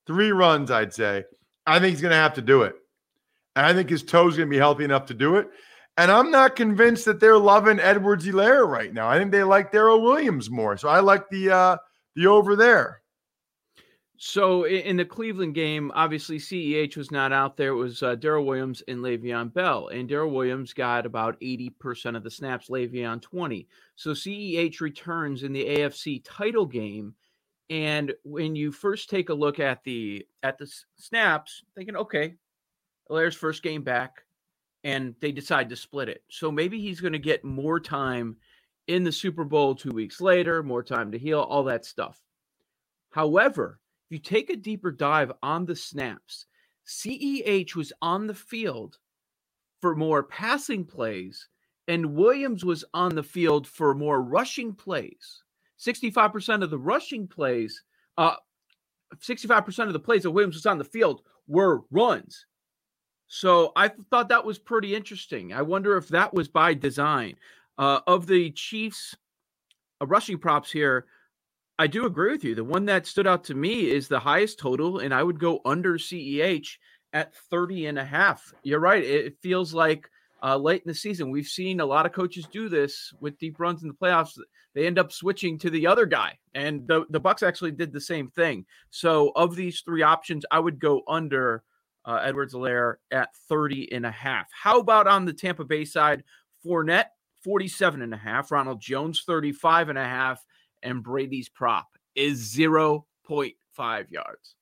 Three 0.06 0.32
runs, 0.32 0.70
I'd 0.70 0.94
say. 0.94 1.24
I 1.66 1.80
think 1.80 1.90
he's 1.90 2.00
going 2.00 2.12
to 2.12 2.16
have 2.16 2.32
to 2.32 2.42
do 2.42 2.62
it. 2.62 2.76
And 3.56 3.66
I 3.66 3.72
think 3.72 3.88
his 3.88 4.02
toe's 4.02 4.36
going 4.36 4.48
to 4.48 4.54
be 4.54 4.58
healthy 4.58 4.84
enough 4.84 5.06
to 5.06 5.14
do 5.14 5.36
it. 5.36 5.48
And 5.96 6.12
I'm 6.12 6.30
not 6.30 6.56
convinced 6.56 7.06
that 7.06 7.20
they're 7.20 7.38
loving 7.38 7.80
Edwards-Helaire 7.80 8.68
right 8.68 8.92
now. 8.92 9.08
I 9.08 9.18
think 9.18 9.32
they 9.32 9.42
like 9.42 9.72
Daryl 9.72 10.02
Williams 10.02 10.50
more. 10.50 10.76
So 10.76 10.88
I 10.88 11.00
like 11.00 11.28
the 11.30 11.50
uh 11.50 11.76
the 12.14 12.26
over 12.26 12.54
there. 12.54 13.02
So 14.18 14.64
in 14.66 14.96
the 14.96 15.04
Cleveland 15.04 15.54
game, 15.54 15.92
obviously 15.94 16.38
CEH 16.38 16.96
was 16.96 17.10
not 17.10 17.32
out 17.32 17.56
there. 17.56 17.70
It 17.70 17.76
was 17.76 18.02
uh, 18.02 18.16
Daryl 18.16 18.46
Williams 18.46 18.82
and 18.88 19.00
Le'Veon 19.00 19.52
Bell, 19.52 19.88
and 19.88 20.08
Daryl 20.08 20.32
Williams 20.32 20.72
got 20.72 21.04
about 21.04 21.36
eighty 21.42 21.70
percent 21.70 22.16
of 22.16 22.22
the 22.22 22.30
snaps. 22.30 22.68
Le'Veon 22.68 23.20
twenty. 23.20 23.66
So 23.94 24.10
CEH 24.10 24.80
returns 24.80 25.42
in 25.42 25.52
the 25.52 25.64
AFC 25.64 26.22
title 26.24 26.66
game, 26.66 27.14
and 27.68 28.12
when 28.22 28.54
you 28.56 28.72
first 28.72 29.10
take 29.10 29.28
a 29.28 29.34
look 29.34 29.60
at 29.60 29.82
the 29.84 30.26
at 30.42 30.58
the 30.58 30.70
snaps, 30.96 31.62
thinking, 31.74 31.96
okay, 31.96 32.34
Helaire's 33.08 33.36
first 33.36 33.62
game 33.62 33.82
back, 33.82 34.22
and 34.84 35.14
they 35.20 35.32
decide 35.32 35.68
to 35.68 35.76
split 35.76 36.08
it. 36.08 36.22
So 36.30 36.50
maybe 36.50 36.80
he's 36.80 37.00
going 37.00 37.12
to 37.12 37.18
get 37.18 37.44
more 37.44 37.80
time 37.80 38.36
in 38.86 39.04
the 39.04 39.12
Super 39.12 39.44
Bowl 39.44 39.74
two 39.74 39.90
weeks 39.90 40.20
later, 40.20 40.62
more 40.62 40.82
time 40.82 41.10
to 41.12 41.18
heal, 41.18 41.40
all 41.40 41.64
that 41.64 41.84
stuff. 41.84 42.20
However, 43.10 43.80
if 44.08 44.12
you 44.12 44.18
take 44.18 44.50
a 44.50 44.56
deeper 44.56 44.92
dive 44.92 45.32
on 45.42 45.66
the 45.66 45.74
snaps, 45.74 46.46
CEH 46.86 47.74
was 47.74 47.92
on 48.00 48.26
the 48.26 48.34
field 48.34 48.98
for 49.80 49.96
more 49.96 50.22
passing 50.22 50.84
plays, 50.84 51.48
and 51.88 52.14
Williams 52.14 52.64
was 52.64 52.84
on 52.94 53.14
the 53.14 53.22
field 53.22 53.66
for 53.66 53.94
more 53.94 54.22
rushing 54.22 54.72
plays. 54.72 55.42
65% 55.78 56.62
of 56.62 56.70
the 56.70 56.78
rushing 56.78 57.26
plays, 57.26 57.82
uh, 58.16 58.36
65% 59.16 59.86
of 59.86 59.92
the 59.92 59.98
plays 59.98 60.22
that 60.22 60.30
Williams 60.30 60.56
was 60.56 60.66
on 60.66 60.78
the 60.78 60.84
field 60.84 61.22
were 61.46 61.82
runs. 61.90 62.46
So 63.28 63.72
I 63.74 63.88
thought 63.88 64.28
that 64.28 64.44
was 64.44 64.58
pretty 64.58 64.94
interesting. 64.94 65.52
I 65.52 65.62
wonder 65.62 65.96
if 65.96 66.08
that 66.08 66.32
was 66.32 66.48
by 66.48 66.74
design. 66.74 67.36
Uh, 67.78 68.00
of 68.06 68.26
the 68.26 68.50
Chiefs 68.52 69.16
uh, 70.00 70.06
rushing 70.06 70.38
props 70.38 70.70
here, 70.70 71.06
I 71.78 71.86
do 71.86 72.06
agree 72.06 72.32
with 72.32 72.44
you. 72.44 72.54
The 72.54 72.64
one 72.64 72.86
that 72.86 73.06
stood 73.06 73.26
out 73.26 73.44
to 73.44 73.54
me 73.54 73.90
is 73.90 74.08
the 74.08 74.18
highest 74.18 74.58
total, 74.58 75.00
and 75.00 75.12
I 75.12 75.22
would 75.22 75.38
go 75.38 75.60
under 75.64 75.98
CEH 75.98 76.78
at 77.12 77.34
30 77.34 77.86
and 77.86 77.98
a 77.98 78.04
half. 78.04 78.54
You're 78.62 78.80
right. 78.80 79.04
It, 79.04 79.36
feels 79.42 79.74
like 79.74 80.08
uh, 80.42 80.56
late 80.56 80.82
in 80.82 80.88
the 80.88 80.94
season, 80.94 81.30
we've 81.30 81.46
seen 81.46 81.80
a 81.80 81.86
lot 81.86 82.06
of 82.06 82.12
coaches 82.12 82.46
do 82.50 82.68
this 82.68 83.12
with 83.20 83.38
deep 83.38 83.58
runs 83.58 83.82
in 83.82 83.88
the 83.88 83.94
playoffs. 83.94 84.38
They 84.74 84.86
end 84.86 84.98
up 84.98 85.12
switching 85.12 85.58
to 85.58 85.70
the 85.70 85.86
other 85.86 86.06
guy, 86.06 86.38
and 86.54 86.86
the, 86.86 87.04
the 87.10 87.20
Bucs 87.20 87.46
actually 87.46 87.72
did 87.72 87.92
the 87.92 88.00
same 88.00 88.28
thing. 88.28 88.64
So, 88.90 89.32
of 89.34 89.56
these 89.56 89.80
three 89.80 90.02
options, 90.02 90.44
I 90.50 90.60
would 90.60 90.78
go 90.78 91.02
under 91.08 91.62
uh, 92.06 92.20
Edwards-Helaire 92.22 92.94
at 93.10 93.34
30 93.48 93.92
and 93.92 94.06
a 94.06 94.10
half. 94.10 94.48
How 94.52 94.78
about 94.78 95.06
on 95.06 95.24
the 95.24 95.32
Tampa 95.32 95.64
Bay 95.64 95.84
side? 95.84 96.22
Fournette, 96.64 97.06
47 97.42 98.00
and 98.02 98.14
a 98.14 98.16
half. 98.16 98.50
Ronald 98.50 98.80
Jones, 98.80 99.22
35 99.26 99.90
and 99.90 99.98
a 99.98 100.04
half. 100.04 100.44
And 100.82 101.02
Brady's 101.02 101.48
prop 101.48 101.88
is 102.14 102.54
0.5 102.54 104.10
yards. 104.10 104.54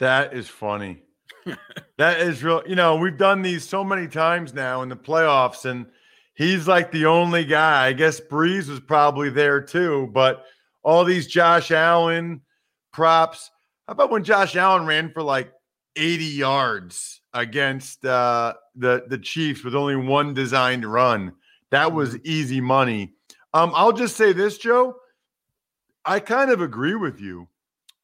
That 0.00 0.34
is 0.34 0.48
funny. 0.48 1.02
that 1.98 2.20
is 2.20 2.42
real. 2.42 2.62
You 2.66 2.74
know, 2.74 2.96
we've 2.96 3.16
done 3.16 3.42
these 3.42 3.68
so 3.68 3.84
many 3.84 4.08
times 4.08 4.52
now 4.52 4.82
in 4.82 4.88
the 4.88 4.96
playoffs, 4.96 5.64
and 5.64 5.86
he's 6.34 6.66
like 6.66 6.90
the 6.90 7.06
only 7.06 7.44
guy. 7.44 7.86
I 7.86 7.92
guess 7.92 8.20
Brees 8.20 8.68
was 8.68 8.80
probably 8.80 9.30
there 9.30 9.60
too, 9.60 10.10
but 10.12 10.44
all 10.82 11.04
these 11.04 11.28
Josh 11.28 11.70
Allen 11.70 12.40
props. 12.92 13.50
How 13.86 13.92
about 13.92 14.10
when 14.10 14.24
Josh 14.24 14.56
Allen 14.56 14.86
ran 14.86 15.12
for 15.12 15.22
like 15.22 15.52
80 15.96 16.24
yards 16.24 17.20
against 17.34 18.04
uh, 18.04 18.54
the 18.74 19.04
the 19.08 19.18
Chiefs 19.18 19.64
with 19.64 19.74
only 19.74 19.96
one 19.96 20.34
designed 20.34 20.84
run. 20.84 21.32
That 21.70 21.92
was 21.92 22.10
mm-hmm. 22.10 22.22
easy 22.24 22.60
money. 22.60 23.14
Um, 23.54 23.72
I'll 23.74 23.92
just 23.92 24.16
say 24.16 24.32
this, 24.32 24.58
Joe. 24.58 24.96
I 26.04 26.20
kind 26.20 26.50
of 26.50 26.60
agree 26.60 26.94
with 26.94 27.20
you 27.20 27.48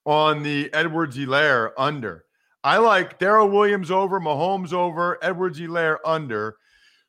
on 0.04 0.42
the 0.42 0.72
Edwards-Helaire 0.72 1.72
under. 1.76 2.24
I 2.62 2.78
like 2.78 3.18
Daryl 3.18 3.50
Williams 3.50 3.90
over, 3.90 4.20
Mahomes 4.20 4.72
over, 4.72 5.18
Edwards-Helaire 5.22 5.98
under. 6.04 6.56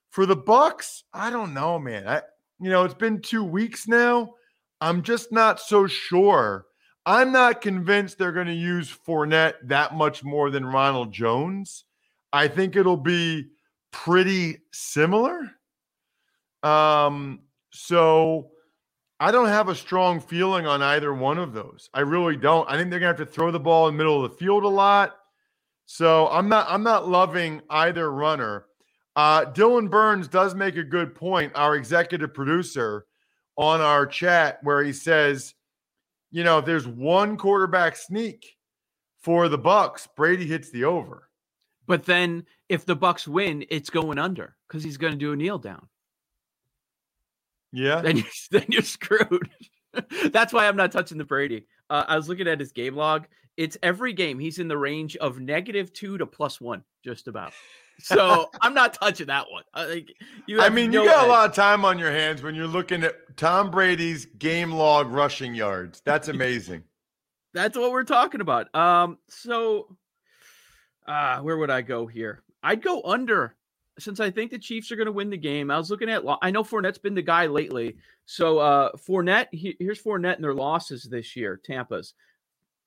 For 0.09 0.25
the 0.25 0.37
Bucs, 0.37 1.03
I 1.13 1.29
don't 1.29 1.53
know, 1.53 1.77
man. 1.77 2.07
I 2.07 2.21
you 2.59 2.69
know, 2.69 2.83
it's 2.83 2.93
been 2.93 3.21
2 3.21 3.43
weeks 3.43 3.87
now. 3.87 4.33
I'm 4.81 5.01
just 5.01 5.31
not 5.31 5.59
so 5.59 5.87
sure 5.87 6.65
I'm 7.05 7.31
not 7.31 7.61
convinced 7.61 8.17
they're 8.17 8.31
going 8.31 8.47
to 8.47 8.53
use 8.53 8.95
Fournette 9.07 9.55
that 9.63 9.95
much 9.95 10.23
more 10.23 10.49
than 10.51 10.65
Ronald 10.65 11.11
Jones. 11.11 11.85
I 12.31 12.47
think 12.47 12.75
it'll 12.75 12.97
be 12.97 13.47
pretty 13.91 14.59
similar. 14.71 15.51
Um, 16.61 17.39
so 17.71 18.51
I 19.19 19.31
don't 19.31 19.47
have 19.47 19.69
a 19.69 19.75
strong 19.75 20.19
feeling 20.19 20.65
on 20.65 20.81
either 20.81 21.13
one 21.13 21.37
of 21.37 21.53
those. 21.53 21.89
I 21.93 22.01
really 22.01 22.37
don't. 22.37 22.69
I 22.69 22.77
think 22.77 22.89
they're 22.89 22.99
gonna 22.99 23.17
have 23.17 23.17
to 23.17 23.25
throw 23.25 23.51
the 23.51 23.59
ball 23.59 23.87
in 23.87 23.95
the 23.95 23.97
middle 23.97 24.23
of 24.23 24.31
the 24.31 24.37
field 24.37 24.63
a 24.63 24.67
lot. 24.67 25.15
So 25.85 26.27
I'm 26.27 26.47
not 26.47 26.67
I'm 26.69 26.83
not 26.83 27.09
loving 27.09 27.61
either 27.69 28.11
runner. 28.11 28.65
Uh, 29.15 29.45
Dylan 29.45 29.89
Burns 29.89 30.27
does 30.27 30.55
make 30.55 30.77
a 30.77 30.83
good 30.83 31.15
point, 31.15 31.51
our 31.55 31.75
executive 31.75 32.33
producer 32.33 33.05
on 33.57 33.81
our 33.81 34.05
chat, 34.05 34.59
where 34.63 34.83
he 34.83 34.93
says 34.93 35.55
you 36.31 36.43
know, 36.43 36.59
if 36.59 36.65
there's 36.65 36.87
one 36.87 37.37
quarterback 37.37 37.95
sneak 37.95 38.57
for 39.21 39.49
the 39.49 39.59
Bucs, 39.59 40.07
Brady 40.15 40.45
hits 40.45 40.71
the 40.71 40.85
over. 40.85 41.29
But 41.87 42.05
then 42.05 42.45
if 42.67 42.85
the 42.85 42.95
Bucs 42.95 43.27
win, 43.27 43.65
it's 43.69 43.89
going 43.89 44.19
under 44.19 44.55
because 44.67 44.83
he's 44.83 44.97
going 44.97 45.13
to 45.13 45.19
do 45.19 45.33
a 45.33 45.35
kneel 45.35 45.57
down. 45.57 45.87
Yeah. 47.71 48.01
Then 48.01 48.17
you're, 48.17 48.25
then 48.51 48.65
you're 48.69 48.81
screwed. 48.83 49.49
That's 50.31 50.53
why 50.53 50.67
I'm 50.67 50.77
not 50.77 50.91
touching 50.91 51.17
the 51.17 51.25
Brady. 51.25 51.65
Uh, 51.89 52.05
I 52.07 52.15
was 52.15 52.29
looking 52.29 52.47
at 52.47 52.59
his 52.59 52.71
game 52.71 52.95
log. 52.95 53.27
It's 53.57 53.77
every 53.81 54.13
game 54.13 54.39
he's 54.39 54.59
in 54.59 54.67
the 54.67 54.77
range 54.77 55.17
of 55.17 55.39
negative 55.39 55.91
two 55.91 56.17
to 56.17 56.25
plus 56.25 56.61
one, 56.61 56.83
just 57.03 57.27
about. 57.27 57.53
So 58.01 58.49
I'm 58.61 58.73
not 58.73 58.93
touching 58.93 59.27
that 59.27 59.49
one. 59.51 59.63
I, 59.73 60.05
I 60.59 60.69
mean, 60.69 60.91
no 60.91 61.03
you 61.03 61.09
got 61.09 61.23
edge. 61.23 61.27
a 61.27 61.29
lot 61.29 61.49
of 61.49 61.55
time 61.55 61.85
on 61.85 61.99
your 61.99 62.11
hands 62.11 62.41
when 62.41 62.55
you're 62.55 62.67
looking 62.67 63.03
at 63.03 63.37
Tom 63.37 63.69
Brady's 63.71 64.25
game 64.25 64.71
log 64.71 65.11
rushing 65.11 65.53
yards. 65.53 66.01
That's 66.05 66.27
amazing. 66.29 66.83
That's 67.53 67.77
what 67.77 67.91
we're 67.91 68.03
talking 68.03 68.41
about. 68.41 68.73
Um, 68.75 69.17
so 69.27 69.95
uh 71.07 71.39
where 71.39 71.57
would 71.57 71.69
I 71.71 71.81
go 71.81 72.05
here? 72.07 72.43
I'd 72.61 72.83
go 72.83 73.01
under 73.03 73.55
since 73.97 74.19
I 74.19 74.31
think 74.31 74.51
the 74.51 74.59
Chiefs 74.59 74.91
are 74.91 74.95
going 74.95 75.07
to 75.07 75.11
win 75.11 75.29
the 75.29 75.37
game. 75.37 75.71
I 75.71 75.77
was 75.77 75.89
looking 75.89 76.09
at 76.09 76.23
I 76.41 76.51
know 76.51 76.63
Fournette's 76.63 76.99
been 76.99 77.15
the 77.15 77.21
guy 77.21 77.47
lately. 77.47 77.97
So 78.25 78.59
uh 78.59 78.91
Fournette, 78.95 79.47
he, 79.51 79.75
here's 79.79 80.01
Fournette 80.01 80.35
and 80.35 80.43
their 80.43 80.53
losses 80.53 81.03
this 81.03 81.35
year, 81.35 81.59
Tampa's. 81.63 82.13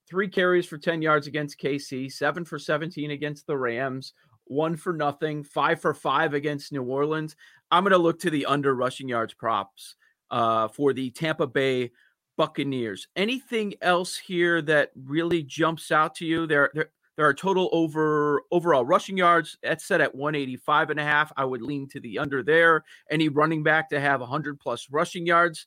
Three 0.08 0.28
carries 0.28 0.66
for 0.66 0.78
10 0.78 1.00
yards 1.00 1.26
against 1.26 1.60
KC, 1.60 2.12
seven 2.12 2.44
for 2.44 2.58
17 2.58 3.10
against 3.10 3.46
the 3.46 3.56
Rams, 3.56 4.12
one 4.46 4.76
for 4.76 4.92
nothing, 4.92 5.44
five 5.44 5.80
for 5.80 5.94
five 5.94 6.34
against 6.34 6.72
New 6.72 6.82
Orleans. 6.82 7.36
I'm 7.70 7.84
going 7.84 7.92
to 7.92 7.98
look 7.98 8.20
to 8.20 8.30
the 8.30 8.46
under 8.46 8.74
rushing 8.74 9.08
yards 9.08 9.34
props 9.34 9.96
uh, 10.30 10.68
for 10.68 10.92
the 10.92 11.10
Tampa 11.10 11.46
Bay 11.46 11.92
Buccaneers. 12.36 13.08
Anything 13.16 13.74
else 13.80 14.16
here 14.16 14.62
that 14.62 14.90
really 14.94 15.42
jumps 15.42 15.90
out 15.90 16.14
to 16.16 16.26
you? 16.26 16.46
There, 16.46 16.70
there, 16.74 16.90
there 17.16 17.26
are 17.26 17.34
total 17.34 17.68
over 17.72 18.42
overall 18.50 18.84
rushing 18.84 19.16
yards. 19.16 19.58
That's 19.62 19.84
set 19.84 20.00
at 20.00 20.14
185 20.14 20.90
and 20.90 21.00
a 21.00 21.04
half. 21.04 21.32
I 21.36 21.44
would 21.44 21.62
lean 21.62 21.88
to 21.88 22.00
the 22.00 22.18
under 22.18 22.42
there. 22.42 22.84
Any 23.10 23.28
running 23.28 23.62
back 23.62 23.90
to 23.90 24.00
have 24.00 24.20
100 24.20 24.58
plus 24.58 24.88
rushing 24.90 25.26
yards. 25.26 25.66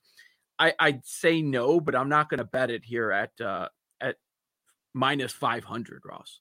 I, 0.58 0.74
I'd 0.80 1.06
say 1.06 1.42
no, 1.42 1.80
but 1.80 1.96
I'm 1.96 2.10
not 2.10 2.30
going 2.30 2.38
to 2.40 2.46
bet 2.46 2.72
it 2.72 2.84
here 2.84 3.12
at 3.12 3.40
uh, 3.42 3.70
at 4.02 4.16
minus 4.94 5.34
500, 5.34 6.02
Ross. 6.06 6.40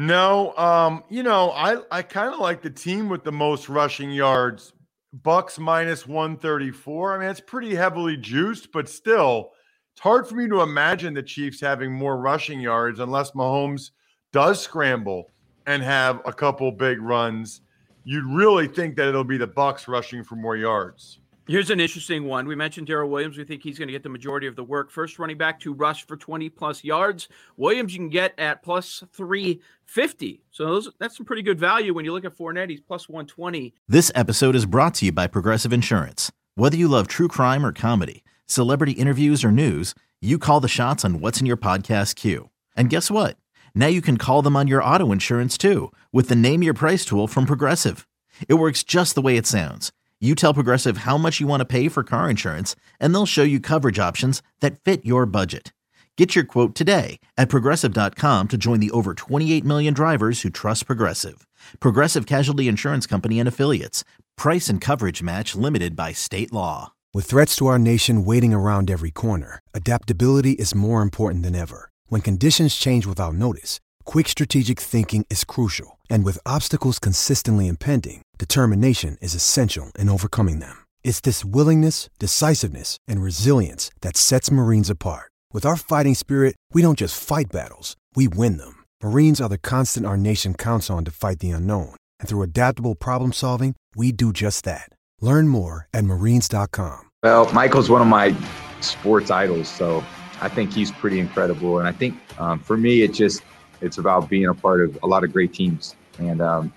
No, 0.00 0.56
um, 0.56 1.04
you 1.10 1.22
know, 1.22 1.50
I 1.50 1.76
I 1.90 2.00
kind 2.00 2.32
of 2.32 2.40
like 2.40 2.62
the 2.62 2.70
team 2.70 3.10
with 3.10 3.22
the 3.22 3.32
most 3.32 3.68
rushing 3.68 4.10
yards. 4.10 4.72
Bucs 5.14 5.58
minus 5.58 6.06
134. 6.06 7.14
I 7.14 7.18
mean, 7.18 7.28
it's 7.28 7.38
pretty 7.38 7.74
heavily 7.74 8.16
juiced, 8.16 8.72
but 8.72 8.88
still, 8.88 9.50
it's 9.92 10.00
hard 10.00 10.26
for 10.26 10.36
me 10.36 10.48
to 10.48 10.62
imagine 10.62 11.12
the 11.12 11.22
Chiefs 11.22 11.60
having 11.60 11.92
more 11.92 12.16
rushing 12.16 12.60
yards 12.60 12.98
unless 12.98 13.32
Mahomes 13.32 13.90
does 14.32 14.62
scramble 14.62 15.32
and 15.66 15.82
have 15.82 16.22
a 16.24 16.32
couple 16.32 16.72
big 16.72 17.02
runs. 17.02 17.60
You'd 18.04 18.24
really 18.24 18.68
think 18.68 18.96
that 18.96 19.06
it'll 19.06 19.22
be 19.22 19.36
the 19.36 19.48
Bucs 19.48 19.86
rushing 19.86 20.24
for 20.24 20.34
more 20.36 20.56
yards. 20.56 21.19
Here's 21.50 21.70
an 21.70 21.80
interesting 21.80 22.26
one. 22.26 22.46
We 22.46 22.54
mentioned 22.54 22.86
Daryl 22.86 23.08
Williams. 23.08 23.36
We 23.36 23.42
think 23.42 23.64
he's 23.64 23.76
going 23.76 23.88
to 23.88 23.92
get 23.92 24.04
the 24.04 24.08
majority 24.08 24.46
of 24.46 24.54
the 24.54 24.62
work. 24.62 24.88
First 24.88 25.18
running 25.18 25.36
back 25.36 25.58
to 25.62 25.74
rush 25.74 26.06
for 26.06 26.16
20 26.16 26.48
plus 26.48 26.84
yards. 26.84 27.26
Williams 27.56 27.92
you 27.92 27.98
can 27.98 28.08
get 28.08 28.38
at 28.38 28.62
plus 28.62 29.02
350. 29.12 30.44
So 30.52 30.66
those, 30.66 30.90
that's 31.00 31.16
some 31.16 31.26
pretty 31.26 31.42
good 31.42 31.58
value 31.58 31.92
when 31.92 32.04
you 32.04 32.12
look 32.12 32.24
at 32.24 32.38
Fournette. 32.38 32.70
He's 32.70 32.80
plus 32.80 33.08
120. 33.08 33.74
This 33.88 34.12
episode 34.14 34.54
is 34.54 34.64
brought 34.64 34.94
to 34.94 35.06
you 35.06 35.10
by 35.10 35.26
Progressive 35.26 35.72
Insurance. 35.72 36.30
Whether 36.54 36.76
you 36.76 36.86
love 36.86 37.08
true 37.08 37.26
crime 37.26 37.66
or 37.66 37.72
comedy, 37.72 38.22
celebrity 38.46 38.92
interviews 38.92 39.42
or 39.42 39.50
news, 39.50 39.92
you 40.20 40.38
call 40.38 40.60
the 40.60 40.68
shots 40.68 41.04
on 41.04 41.18
what's 41.18 41.40
in 41.40 41.46
your 41.46 41.56
podcast 41.56 42.14
queue. 42.14 42.48
And 42.76 42.90
guess 42.90 43.10
what? 43.10 43.36
Now 43.74 43.88
you 43.88 44.02
can 44.02 44.18
call 44.18 44.42
them 44.42 44.54
on 44.54 44.68
your 44.68 44.84
auto 44.84 45.10
insurance 45.10 45.58
too 45.58 45.90
with 46.12 46.28
the 46.28 46.36
Name 46.36 46.62
Your 46.62 46.74
Price 46.74 47.04
tool 47.04 47.26
from 47.26 47.44
Progressive. 47.44 48.06
It 48.48 48.54
works 48.54 48.84
just 48.84 49.16
the 49.16 49.20
way 49.20 49.36
it 49.36 49.48
sounds 49.48 49.90
you 50.20 50.34
tell 50.34 50.52
Progressive 50.52 50.98
how 50.98 51.16
much 51.16 51.40
you 51.40 51.46
want 51.46 51.60
to 51.60 51.64
pay 51.64 51.88
for 51.88 52.04
car 52.04 52.28
insurance, 52.28 52.76
and 53.00 53.14
they'll 53.14 53.26
show 53.26 53.42
you 53.42 53.58
coverage 53.58 53.98
options 53.98 54.42
that 54.60 54.78
fit 54.78 55.02
your 55.04 55.24
budget. 55.24 55.72
Get 56.20 56.34
your 56.34 56.44
quote 56.44 56.74
today 56.74 57.18
at 57.38 57.48
progressive.com 57.48 58.48
to 58.48 58.58
join 58.58 58.78
the 58.78 58.90
over 58.90 59.14
28 59.14 59.64
million 59.64 59.94
drivers 59.94 60.42
who 60.42 60.50
trust 60.50 60.84
Progressive. 60.84 61.46
Progressive 61.80 62.26
Casualty 62.26 62.68
Insurance 62.68 63.06
Company 63.06 63.38
and 63.38 63.48
Affiliates. 63.48 64.04
Price 64.36 64.68
and 64.68 64.82
coverage 64.82 65.22
match 65.22 65.54
limited 65.54 65.96
by 65.96 66.12
state 66.12 66.52
law. 66.52 66.92
With 67.14 67.24
threats 67.24 67.56
to 67.56 67.68
our 67.68 67.78
nation 67.78 68.26
waiting 68.26 68.52
around 68.52 68.90
every 68.90 69.10
corner, 69.10 69.60
adaptability 69.72 70.52
is 70.52 70.74
more 70.74 71.00
important 71.00 71.42
than 71.42 71.54
ever. 71.54 71.90
When 72.08 72.20
conditions 72.20 72.76
change 72.76 73.06
without 73.06 73.32
notice, 73.34 73.80
quick 74.04 74.28
strategic 74.28 74.78
thinking 74.78 75.24
is 75.30 75.44
crucial. 75.44 75.98
And 76.10 76.22
with 76.22 76.38
obstacles 76.44 76.98
consistently 76.98 77.66
impending, 77.66 78.20
determination 78.40 79.18
is 79.20 79.34
essential 79.34 79.92
in 79.98 80.08
overcoming 80.08 80.60
them. 80.60 80.76
It's 81.04 81.20
this 81.20 81.44
willingness, 81.44 82.08
decisiveness, 82.18 82.96
and 83.06 83.22
resilience 83.22 83.90
that 84.00 84.16
sets 84.16 84.50
Marines 84.50 84.88
apart. 84.88 85.30
With 85.52 85.66
our 85.66 85.76
fighting 85.76 86.14
spirit, 86.14 86.56
we 86.72 86.80
don't 86.80 86.98
just 86.98 87.22
fight 87.22 87.52
battles, 87.52 87.96
we 88.16 88.28
win 88.28 88.56
them. 88.56 88.84
Marines 89.02 89.40
are 89.42 89.48
the 89.50 89.58
constant 89.58 90.06
our 90.06 90.16
nation 90.16 90.54
counts 90.54 90.88
on 90.88 91.04
to 91.04 91.10
fight 91.10 91.40
the 91.40 91.50
unknown. 91.50 91.96
And 92.18 92.28
through 92.28 92.40
adaptable 92.42 92.94
problem 92.94 93.32
solving, 93.32 93.74
we 93.94 94.10
do 94.10 94.32
just 94.32 94.64
that. 94.64 94.88
Learn 95.20 95.46
more 95.46 95.86
at 95.92 96.04
marines.com. 96.04 97.10
Well, 97.22 97.52
Michael's 97.52 97.90
one 97.90 98.00
of 98.00 98.08
my 98.08 98.34
sports 98.80 99.30
idols, 99.30 99.68
so 99.68 100.02
I 100.40 100.48
think 100.48 100.72
he's 100.72 100.90
pretty 100.90 101.20
incredible. 101.20 101.78
And 101.78 101.86
I 101.86 101.92
think 101.92 102.16
um, 102.40 102.58
for 102.58 102.78
me, 102.78 103.02
it 103.02 103.12
just 103.12 103.42
it's 103.82 103.98
about 103.98 104.30
being 104.30 104.46
a 104.46 104.54
part 104.54 104.80
of 104.80 104.98
a 105.02 105.06
lot 105.06 105.24
of 105.24 105.32
great 105.32 105.52
teams. 105.52 105.94
And 106.18 106.40
um, 106.40 106.72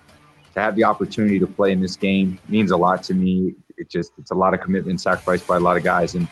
to 0.54 0.60
have 0.60 0.76
the 0.76 0.84
opportunity 0.84 1.40
to 1.40 1.48
play 1.48 1.72
in 1.72 1.82
this 1.82 1.96
game 1.96 2.40
means 2.48 2.72
a 2.72 2.78
lot 2.78 3.04
to 3.04 3.14
me. 3.14 3.56
It 3.78 3.90
just 3.90 4.12
it's 4.18 4.32
a 4.32 4.36
lot 4.36 4.54
of 4.54 4.62
commitment 4.62 5.02
sacrificed 5.02 5.48
by 5.48 5.58
a 5.58 5.60
lot 5.60 5.78
of 5.78 5.84
guys, 5.84 6.16
and 6.16 6.28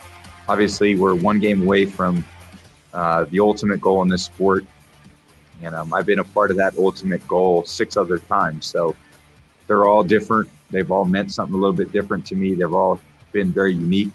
obviously 0.48 0.96
we're 0.96 1.16
one 1.16 1.40
game 1.40 1.64
away 1.64 1.86
from 1.86 2.24
uh, 2.94 3.26
the 3.26 3.40
ultimate 3.40 3.82
goal 3.82 4.02
in 4.02 4.10
this 4.10 4.24
sport. 4.24 4.66
And 5.64 5.76
um, 5.76 5.94
I've 5.94 6.06
been 6.06 6.20
a 6.20 6.24
part 6.24 6.52
of 6.52 6.58
that 6.58 6.78
ultimate 6.78 7.28
goal 7.28 7.64
six 7.66 7.96
other 7.98 8.18
times. 8.18 8.66
So 8.66 8.96
they're 9.68 9.86
all 9.86 10.04
different. 10.04 10.50
They've 10.72 10.90
all 10.92 11.06
meant 11.06 11.32
something 11.32 11.54
a 11.54 11.58
little 11.58 11.76
bit 11.76 11.92
different 11.92 12.26
to 12.28 12.36
me. 12.36 12.56
They've 12.56 12.74
all 12.74 13.00
been 13.32 13.52
very 13.52 13.74
unique 13.74 14.12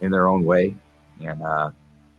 in 0.00 0.10
their 0.10 0.28
own 0.28 0.44
way, 0.44 0.74
and 1.22 1.42
uh, 1.42 1.70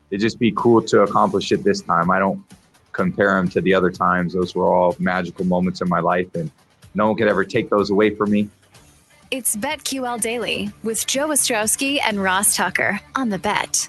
it'd 0.09 0.21
just 0.21 0.39
be 0.39 0.51
cool 0.55 0.81
to 0.83 1.01
accomplish 1.01 1.51
it 1.51 1.63
this 1.63 1.81
time. 1.81 2.09
I 2.09 2.19
don't 2.19 2.43
compare 2.91 3.35
them 3.35 3.47
to 3.49 3.61
the 3.61 3.73
other 3.73 3.91
times. 3.91 4.33
Those 4.33 4.55
were 4.55 4.73
all 4.73 4.95
magical 4.99 5.45
moments 5.45 5.81
in 5.81 5.89
my 5.89 5.99
life, 5.99 6.33
and 6.35 6.51
no 6.97 7.07
one 7.07 7.15
could 7.15 7.27
ever 7.27 7.45
take 7.45 7.69
those 7.69 7.89
away 7.89 8.13
from 8.13 8.31
me. 8.31 8.49
It's 9.29 9.55
BetQL 9.55 10.19
Daily 10.19 10.71
with 10.83 11.05
Joe 11.05 11.27
Ostrowski 11.29 11.99
and 12.03 12.21
Ross 12.21 12.55
Tucker 12.55 12.99
on 13.15 13.29
the 13.29 13.37
bet. 13.37 13.87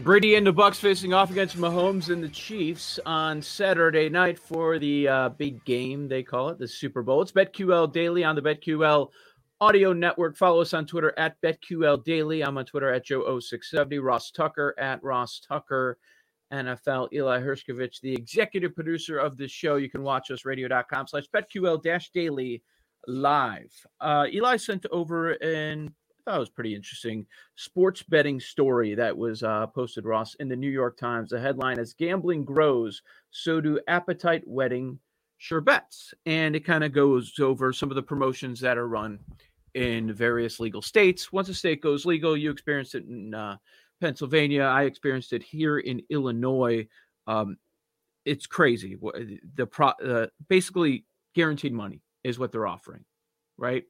Brady 0.00 0.34
and 0.34 0.46
the 0.46 0.52
Bucs 0.52 0.76
facing 0.76 1.14
off 1.14 1.30
against 1.30 1.56
Mahomes 1.56 2.10
and 2.10 2.22
the 2.22 2.28
Chiefs 2.28 3.00
on 3.06 3.40
Saturday 3.40 4.10
night 4.10 4.38
for 4.38 4.78
the 4.78 5.08
uh, 5.08 5.28
big 5.30 5.64
game 5.64 6.06
they 6.06 6.22
call 6.22 6.50
it, 6.50 6.58
the 6.58 6.68
Super 6.68 7.02
Bowl. 7.02 7.22
It's 7.22 7.32
BetQL 7.32 7.92
Daily 7.92 8.22
on 8.22 8.36
the 8.36 8.42
BetQL 8.42 9.08
Audio 9.58 9.94
Network. 9.94 10.36
Follow 10.36 10.60
us 10.60 10.74
on 10.74 10.86
Twitter 10.86 11.14
at 11.16 11.40
BetQL 11.40 12.04
Daily. 12.04 12.42
I'm 12.42 12.58
on 12.58 12.66
Twitter 12.66 12.92
at 12.92 13.06
Joe0670. 13.06 14.02
Ross 14.02 14.30
Tucker 14.30 14.74
at 14.78 15.02
Ross 15.02 15.40
Tucker. 15.40 15.96
NFL. 16.52 17.12
Eli 17.12 17.40
Hershkovich, 17.40 18.00
the 18.00 18.12
executive 18.12 18.74
producer 18.74 19.18
of 19.18 19.36
this 19.36 19.50
show. 19.50 19.76
You 19.76 19.90
can 19.90 20.02
watch 20.02 20.30
us 20.30 20.44
radio.com 20.44 21.06
slash 21.08 21.24
betql 21.34 21.82
dash 21.82 22.10
daily 22.10 22.62
live. 23.06 23.72
Uh, 24.00 24.26
Eli 24.32 24.56
sent 24.56 24.86
over 24.90 25.32
an 25.32 25.94
I 26.26 26.32
thought 26.32 26.36
it 26.38 26.40
was 26.40 26.50
pretty 26.50 26.74
interesting 26.74 27.24
sports 27.54 28.02
betting 28.02 28.40
story 28.40 28.96
that 28.96 29.16
was 29.16 29.44
uh, 29.44 29.68
posted, 29.68 30.04
Ross, 30.04 30.34
in 30.40 30.48
the 30.48 30.56
New 30.56 30.70
York 30.70 30.98
Times. 30.98 31.30
The 31.30 31.38
headline 31.38 31.78
is 31.78 31.94
Gambling 31.94 32.44
Grows, 32.44 33.00
So 33.30 33.60
Do 33.60 33.78
Appetite 33.86 34.42
Wedding 34.44 34.98
Sherbets. 35.40 36.12
And 36.24 36.56
it 36.56 36.64
kind 36.64 36.82
of 36.82 36.92
goes 36.92 37.38
over 37.38 37.72
some 37.72 37.90
of 37.90 37.94
the 37.94 38.02
promotions 38.02 38.58
that 38.60 38.76
are 38.76 38.88
run 38.88 39.20
in 39.74 40.12
various 40.12 40.58
legal 40.58 40.82
states. 40.82 41.32
Once 41.32 41.48
a 41.48 41.54
state 41.54 41.80
goes 41.80 42.04
legal, 42.04 42.36
you 42.36 42.50
experience 42.50 42.96
it 42.96 43.04
in 43.04 43.32
uh, 43.32 43.56
Pennsylvania. 44.00 44.62
I 44.62 44.84
experienced 44.84 45.32
it 45.32 45.42
here 45.42 45.78
in 45.78 46.02
Illinois. 46.10 46.86
Um, 47.26 47.56
it's 48.24 48.46
crazy. 48.46 48.96
The 49.54 49.66
pro, 49.66 49.88
uh, 49.88 50.26
basically 50.48 51.04
guaranteed 51.34 51.72
money 51.72 52.02
is 52.24 52.38
what 52.38 52.52
they're 52.52 52.66
offering, 52.66 53.04
right? 53.56 53.84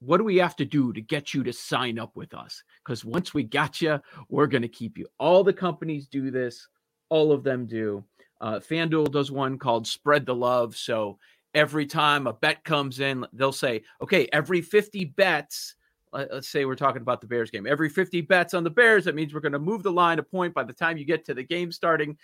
What 0.00 0.18
do 0.18 0.24
we 0.24 0.36
have 0.36 0.56
to 0.56 0.64
do 0.64 0.92
to 0.92 1.00
get 1.00 1.34
you 1.34 1.42
to 1.44 1.52
sign 1.52 1.98
up 1.98 2.16
with 2.16 2.34
us? 2.34 2.62
Because 2.84 3.04
once 3.04 3.32
we 3.32 3.42
got 3.42 3.80
you, 3.80 4.00
we're 4.28 4.46
going 4.46 4.62
to 4.62 4.68
keep 4.68 4.98
you. 4.98 5.06
All 5.18 5.44
the 5.44 5.52
companies 5.52 6.06
do 6.06 6.30
this. 6.30 6.68
All 7.08 7.32
of 7.32 7.44
them 7.44 7.66
do. 7.66 8.04
Uh, 8.40 8.60
FanDuel 8.60 9.12
does 9.12 9.30
one 9.30 9.58
called 9.58 9.86
Spread 9.86 10.26
the 10.26 10.34
Love. 10.34 10.76
So 10.76 11.18
every 11.54 11.86
time 11.86 12.26
a 12.26 12.32
bet 12.32 12.64
comes 12.64 13.00
in, 13.00 13.24
they'll 13.32 13.52
say, 13.52 13.82
okay, 14.02 14.28
every 14.32 14.60
50 14.60 15.06
bets, 15.16 15.76
let's 16.14 16.48
say 16.48 16.64
we're 16.64 16.74
talking 16.74 17.02
about 17.02 17.20
the 17.20 17.26
Bears 17.26 17.50
game. 17.50 17.66
Every 17.66 17.88
50 17.88 18.20
bets 18.22 18.54
on 18.54 18.64
the 18.64 18.70
Bears, 18.70 19.04
that 19.04 19.14
means 19.14 19.34
we're 19.34 19.40
going 19.40 19.52
to 19.52 19.58
move 19.58 19.82
the 19.82 19.92
line 19.92 20.18
a 20.18 20.22
point 20.22 20.54
by 20.54 20.64
the 20.64 20.72
time 20.72 20.96
you 20.96 21.04
get 21.04 21.24
to 21.26 21.34
the 21.34 21.42
game 21.42 21.72
starting. 21.72 22.16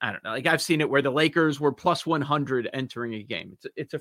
I 0.00 0.12
don't 0.12 0.24
know. 0.24 0.30
Like 0.30 0.46
I've 0.46 0.62
seen 0.62 0.80
it 0.80 0.88
where 0.88 1.02
the 1.02 1.10
Lakers 1.10 1.60
were 1.60 1.72
plus 1.72 2.06
100 2.06 2.70
entering 2.72 3.14
a 3.14 3.22
game. 3.22 3.50
It's 3.52 3.66
it's 3.76 3.94
a 3.94 4.00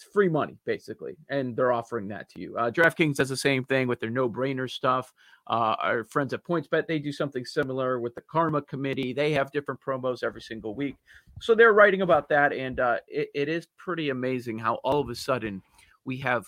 it's 0.00 0.12
free 0.12 0.28
money 0.28 0.56
basically, 0.64 1.16
and 1.28 1.54
they're 1.54 1.72
offering 1.72 2.08
that 2.08 2.28
to 2.30 2.40
you. 2.40 2.56
Uh, 2.56 2.70
DraftKings 2.70 3.16
does 3.16 3.28
the 3.28 3.36
same 3.36 3.64
thing 3.64 3.86
with 3.86 4.00
their 4.00 4.10
no-brainer 4.10 4.70
stuff. 4.70 5.12
Uh, 5.46 5.76
our 5.78 6.04
friends 6.04 6.32
at 6.32 6.44
PointsBet 6.44 6.86
they 6.86 6.98
do 6.98 7.12
something 7.12 7.44
similar 7.44 8.00
with 8.00 8.14
the 8.14 8.22
Karma 8.22 8.62
Committee. 8.62 9.12
They 9.12 9.32
have 9.32 9.50
different 9.50 9.80
promos 9.80 10.22
every 10.22 10.40
single 10.40 10.74
week, 10.74 10.96
so 11.40 11.54
they're 11.54 11.74
writing 11.74 12.02
about 12.02 12.28
that, 12.30 12.52
and 12.52 12.80
uh, 12.80 12.98
it, 13.08 13.28
it 13.34 13.48
is 13.48 13.66
pretty 13.76 14.10
amazing 14.10 14.58
how 14.58 14.76
all 14.76 15.00
of 15.00 15.10
a 15.10 15.14
sudden 15.14 15.62
we 16.04 16.16
have 16.18 16.46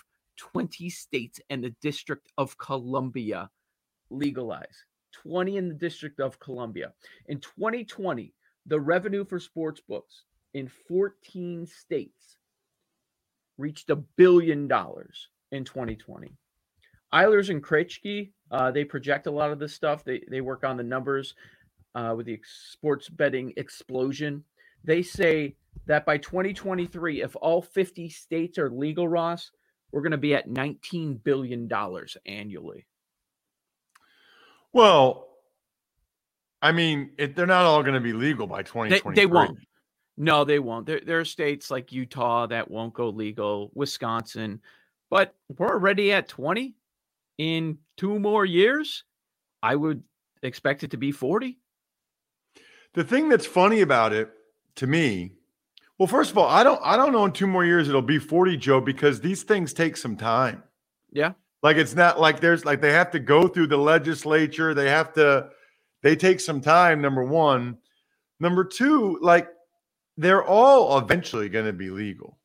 20 0.53 0.91
states 0.91 1.41
and 1.51 1.63
the 1.63 1.75
District 1.81 2.27
of 2.37 2.59
Columbia 2.59 3.49
legalize 4.11 4.85
20 5.13 5.57
in 5.57 5.69
the 5.69 5.75
District 5.75 6.19
of 6.21 6.41
Columbia. 6.41 6.93
In 7.27 7.39
2020, 7.39 8.35
the 8.67 8.81
revenue 8.81 9.25
for 9.25 9.39
sports 9.39 9.81
books 9.87 10.25
in 10.55 10.69
14 10.89 11.67
states 11.67 12.37
reached 13.59 13.91
a 13.91 13.97
billion 13.97 14.67
dollars 14.67 15.29
in 15.53 15.65
2020. 15.65 16.35
Eilers 17.15 17.51
and 17.51 17.63
Krejcik, 17.63 18.33
uh, 18.51 18.71
they 18.71 18.85
project 18.85 19.27
a 19.27 19.31
lot 19.31 19.51
of 19.53 19.59
this 19.59 19.75
stuff. 19.75 20.03
They 20.03 20.23
they 20.31 20.41
work 20.41 20.65
on 20.65 20.77
the 20.77 20.83
numbers 20.83 21.35
uh, 21.95 22.15
with 22.17 22.27
the 22.27 22.41
sports 22.45 23.09
betting 23.09 23.53
explosion. 23.57 24.45
They 24.83 25.03
say 25.03 25.57
that 25.87 26.07
by 26.07 26.19
2023, 26.19 27.23
if 27.23 27.37
all 27.37 27.63
50 27.63 28.09
states 28.09 28.59
are 28.59 28.71
legal, 28.71 29.07
Ross, 29.07 29.53
we're 29.93 30.03
going 30.03 30.13
to 30.13 30.19
be 30.19 30.35
at 30.35 30.49
19 30.49 31.17
billion 31.17 31.69
dollars 31.69 32.17
annually. 32.27 32.87
Well, 34.73 35.29
I 36.63 36.73
mean, 36.73 37.11
it, 37.19 37.37
they're 37.37 37.47
not 37.47 37.65
all 37.65 37.83
going 37.83 37.95
to 37.95 38.01
be 38.01 38.13
legal 38.13 38.47
by 38.47 38.63
2023. 38.63 39.15
They, 39.15 39.23
they 39.23 39.27
won't. 39.27 39.59
No, 40.17 40.45
they 40.45 40.59
won't. 40.59 40.87
There, 40.87 41.01
there 41.05 41.21
are 41.21 41.25
states 41.25 41.71
like 41.71 41.93
Utah 41.93 42.47
that 42.47 42.71
won't 42.71 42.95
go 42.95 43.09
legal, 43.09 43.71
Wisconsin, 43.75 44.61
but 45.11 45.35
we're 45.59 45.69
already 45.69 46.13
at 46.13 46.29
20 46.29 46.75
in 47.39 47.79
two 47.97 48.19
more 48.19 48.45
years. 48.45 49.05
I 49.63 49.77
would 49.77 50.03
expect 50.43 50.85
it 50.85 50.91
to 50.93 50.97
be 50.97 51.13
40. 51.13 51.59
The 52.95 53.05
thing 53.05 53.29
that's 53.29 53.47
funny 53.47 53.81
about 53.81 54.13
it 54.13 54.31
to 54.77 54.87
me, 54.87 55.33
well, 56.03 56.09
first 56.09 56.33
of 56.33 56.39
all, 56.39 56.49
I 56.49 56.65
don't 56.65 56.81
I 56.83 56.97
don't 56.97 57.13
know 57.13 57.25
in 57.27 57.31
two 57.31 57.47
more 57.47 57.65
years 57.65 57.89
it'll 57.89 58.03
be 58.03 58.19
40, 58.19 58.57
Joe, 58.57 58.81
because 58.81 59.21
these 59.21 59.45
things 59.45 59.73
take 59.73 59.97
some 59.97 60.17
time. 60.17 60.65
Yeah. 61.13 61.35
Like 61.63 61.77
it's 61.77 61.95
not 61.95 62.19
like 62.19 62.41
there's 62.41 62.65
like 62.65 62.81
they 62.81 62.91
have 62.91 63.13
to 63.13 63.21
go 63.21 63.47
through 63.47 63.69
the 63.69 63.77
legislature. 63.77 64.75
They 64.75 64.91
have 64.91 65.13
to, 65.13 65.51
they 66.03 66.17
take 66.17 66.41
some 66.41 66.61
time, 66.61 67.01
number 67.01 67.23
one. 67.23 67.79
Number 68.41 68.65
two, 68.65 69.17
like 69.23 69.47
they're 70.17 70.43
all 70.43 70.99
eventually 70.99 71.49
going 71.49 71.67
to 71.67 71.73
be 71.73 71.91
legal. 71.91 72.37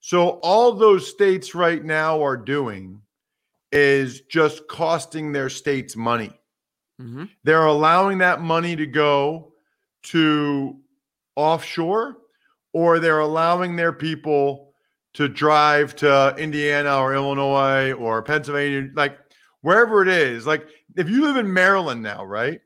So 0.00 0.40
all 0.42 0.72
those 0.72 1.08
states 1.08 1.54
right 1.54 1.84
now 1.84 2.24
are 2.24 2.36
doing 2.36 3.02
is 3.70 4.22
just 4.22 4.66
costing 4.66 5.30
their 5.30 5.48
states 5.48 5.94
money. 5.94 6.32
Mm-hmm. 7.00 7.26
They're 7.44 7.66
allowing 7.66 8.18
that 8.18 8.40
money 8.40 8.74
to 8.74 8.86
go 8.86 9.52
to 10.06 10.80
offshore, 11.36 12.16
or 12.74 12.98
they're 12.98 13.20
allowing 13.20 13.76
their 13.76 13.92
people 13.92 14.72
to 15.14 15.28
drive 15.28 15.94
to 15.94 16.34
Indiana 16.36 16.98
or 16.98 17.14
Illinois 17.14 17.92
or 17.92 18.20
Pennsylvania, 18.20 18.90
like 18.94 19.16
wherever 19.62 20.02
it 20.02 20.08
is. 20.08 20.46
Like 20.46 20.66
if 20.96 21.08
you 21.08 21.22
live 21.22 21.36
in 21.36 21.50
Maryland 21.50 22.02
now, 22.02 22.24
right? 22.24 22.60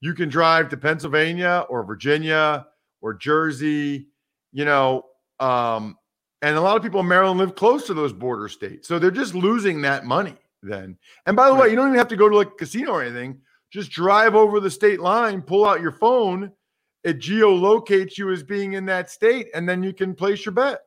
You 0.00 0.12
can 0.14 0.28
drive 0.28 0.68
to 0.70 0.76
Pennsylvania 0.76 1.64
or 1.70 1.84
Virginia 1.84 2.66
or 3.00 3.14
Jersey, 3.14 4.08
you 4.50 4.64
know, 4.64 5.04
um, 5.38 5.96
and 6.42 6.56
a 6.56 6.60
lot 6.60 6.76
of 6.76 6.82
people 6.82 7.00
in 7.00 7.08
Maryland 7.08 7.38
live 7.38 7.54
close 7.54 7.86
to 7.86 7.94
those 7.94 8.12
border 8.12 8.48
states. 8.48 8.88
So 8.88 8.98
they're 8.98 9.12
just 9.12 9.36
losing 9.36 9.82
that 9.82 10.04
money 10.04 10.34
then. 10.64 10.98
And 11.26 11.36
by 11.36 11.46
the 11.46 11.52
right. 11.52 11.62
way, 11.62 11.70
you 11.70 11.76
don't 11.76 11.88
even 11.88 11.98
have 11.98 12.08
to 12.08 12.16
go 12.16 12.28
to 12.28 12.36
like 12.36 12.48
a 12.48 12.56
casino 12.56 12.90
or 12.90 13.02
anything. 13.02 13.40
Just 13.70 13.92
drive 13.92 14.34
over 14.34 14.58
the 14.58 14.70
state 14.70 15.00
line, 15.00 15.40
pull 15.40 15.64
out 15.64 15.80
your 15.80 15.92
phone, 15.92 16.50
it 17.04 17.18
geolocates 17.18 18.16
you 18.16 18.30
as 18.30 18.42
being 18.42 18.74
in 18.74 18.86
that 18.86 19.10
state, 19.10 19.48
and 19.54 19.68
then 19.68 19.82
you 19.82 19.92
can 19.92 20.14
place 20.14 20.44
your 20.44 20.52
bet. 20.52 20.80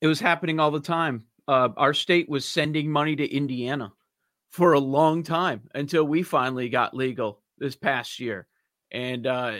It 0.00 0.06
was 0.06 0.20
happening 0.20 0.60
all 0.60 0.70
the 0.70 0.80
time. 0.80 1.24
Uh, 1.48 1.70
our 1.76 1.94
state 1.94 2.28
was 2.28 2.44
sending 2.44 2.90
money 2.90 3.16
to 3.16 3.34
Indiana 3.34 3.92
for 4.50 4.72
a 4.72 4.80
long 4.80 5.22
time 5.22 5.62
until 5.74 6.04
we 6.04 6.22
finally 6.22 6.68
got 6.68 6.94
legal 6.94 7.42
this 7.58 7.76
past 7.76 8.18
year. 8.18 8.46
And 8.92 9.26
uh, 9.26 9.58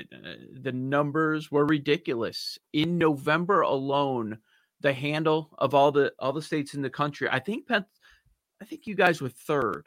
the 0.61 0.73
numbers 0.73 1.51
were 1.51 1.67
ridiculous. 1.67 2.59
In 2.73 2.99
November 2.99 3.61
alone, 3.61 4.39
the 4.81 4.93
handle 4.93 5.51
of 5.59 5.75
all 5.75 5.93
the 5.93 6.13
all 6.19 6.33
the 6.33 6.43
states 6.43 6.75
in 6.75 6.83
the 6.83 6.91
country, 6.91 7.29
I 7.31 7.39
think 7.39 7.69
Penn, 7.69 7.85
I 8.61 8.65
think 8.65 8.87
you 8.87 8.95
guys 8.95 9.21
were 9.21 9.29
third, 9.29 9.87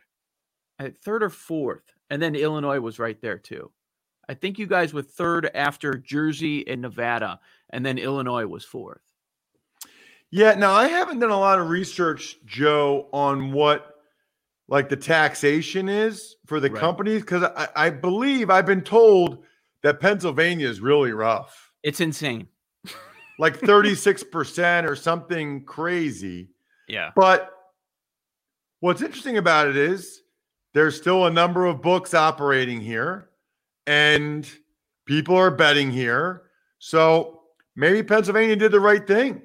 third 1.04 1.24
or 1.24 1.30
fourth, 1.30 1.84
and 2.10 2.22
then 2.22 2.36
Illinois 2.36 2.80
was 2.80 3.00
right 3.00 3.20
there 3.22 3.38
too. 3.38 3.72
I 4.30 4.34
think 4.34 4.58
you 4.58 4.68
guys 4.68 4.94
were 4.94 5.02
third 5.02 5.50
after 5.54 5.96
Jersey 5.96 6.68
and 6.68 6.82
Nevada, 6.82 7.40
and 7.70 7.86
then 7.86 7.98
Illinois 7.98 8.46
was 8.46 8.64
fourth. 8.64 9.02
Yeah, 10.32 10.56
now 10.56 10.74
I 10.74 10.88
haven't 10.88 11.20
done 11.20 11.30
a 11.30 11.40
lot 11.40 11.60
of 11.60 11.70
research, 11.70 12.38
Joe, 12.46 13.08
on 13.14 13.52
what 13.52 13.98
like 14.68 14.90
the 14.90 14.96
taxation 14.96 15.90
is 15.90 16.38
for 16.46 16.60
the 16.60 16.72
right. 16.72 16.80
companies 16.80 17.22
because 17.22 17.44
I, 17.44 17.68
I 17.76 17.90
believe 17.90 18.50
I've 18.50 18.66
been 18.66 18.82
told 18.82 19.44
that 19.84 20.00
Pennsylvania 20.00 20.68
is 20.68 20.80
really 20.80 21.12
rough. 21.12 21.72
It's 21.84 22.00
insane. 22.00 22.48
like 23.38 23.60
36% 23.62 24.90
or 24.90 24.96
something 24.96 25.66
crazy. 25.66 26.50
Yeah. 26.88 27.12
But 27.16 27.52
what's 28.80 29.02
interesting 29.02 29.38
about 29.38 29.68
it 29.68 29.78
is 29.78 30.24
there's 30.74 30.98
still 30.98 31.28
a 31.28 31.32
number 31.32 31.66
of 31.66 31.82
books 31.82 32.14
operating 32.14 32.82
here 32.82 33.30
and 33.88 34.50
people 35.06 35.36
are 35.36 35.52
betting 35.52 35.92
here. 35.92 36.44
So 36.80 37.42
maybe 37.76 38.04
Pennsylvania 38.04 38.56
did 38.56 38.72
the 38.72 38.80
right 38.80 39.06
thing. 39.06 39.42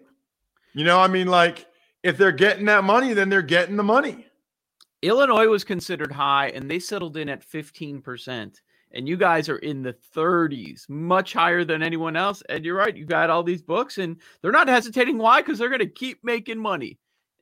You 0.74 0.84
know, 0.84 1.00
I 1.00 1.08
mean, 1.08 1.28
like 1.28 1.66
if 2.02 2.16
they're 2.16 2.32
getting 2.32 2.66
that 2.66 2.84
money, 2.84 3.12
then 3.12 3.28
they're 3.28 3.42
getting 3.42 3.76
the 3.76 3.82
money. 3.82 4.26
Illinois 5.02 5.46
was 5.46 5.64
considered 5.64 6.12
high 6.12 6.48
and 6.48 6.70
they 6.70 6.78
settled 6.78 7.16
in 7.16 7.28
at 7.28 7.48
15%. 7.48 8.56
And 8.90 9.06
you 9.06 9.18
guys 9.18 9.50
are 9.50 9.58
in 9.58 9.82
the 9.82 9.94
30s, 10.16 10.88
much 10.88 11.34
higher 11.34 11.62
than 11.62 11.82
anyone 11.82 12.16
else. 12.16 12.42
And 12.48 12.64
you're 12.64 12.76
right, 12.76 12.96
you 12.96 13.04
got 13.04 13.28
all 13.28 13.42
these 13.42 13.62
books 13.62 13.98
and 13.98 14.16
they're 14.40 14.50
not 14.50 14.68
hesitating. 14.68 15.18
Why? 15.18 15.42
Because 15.42 15.58
they're 15.58 15.68
going 15.68 15.80
to 15.80 15.86
keep 15.86 16.24
making 16.24 16.58
money. 16.58 16.98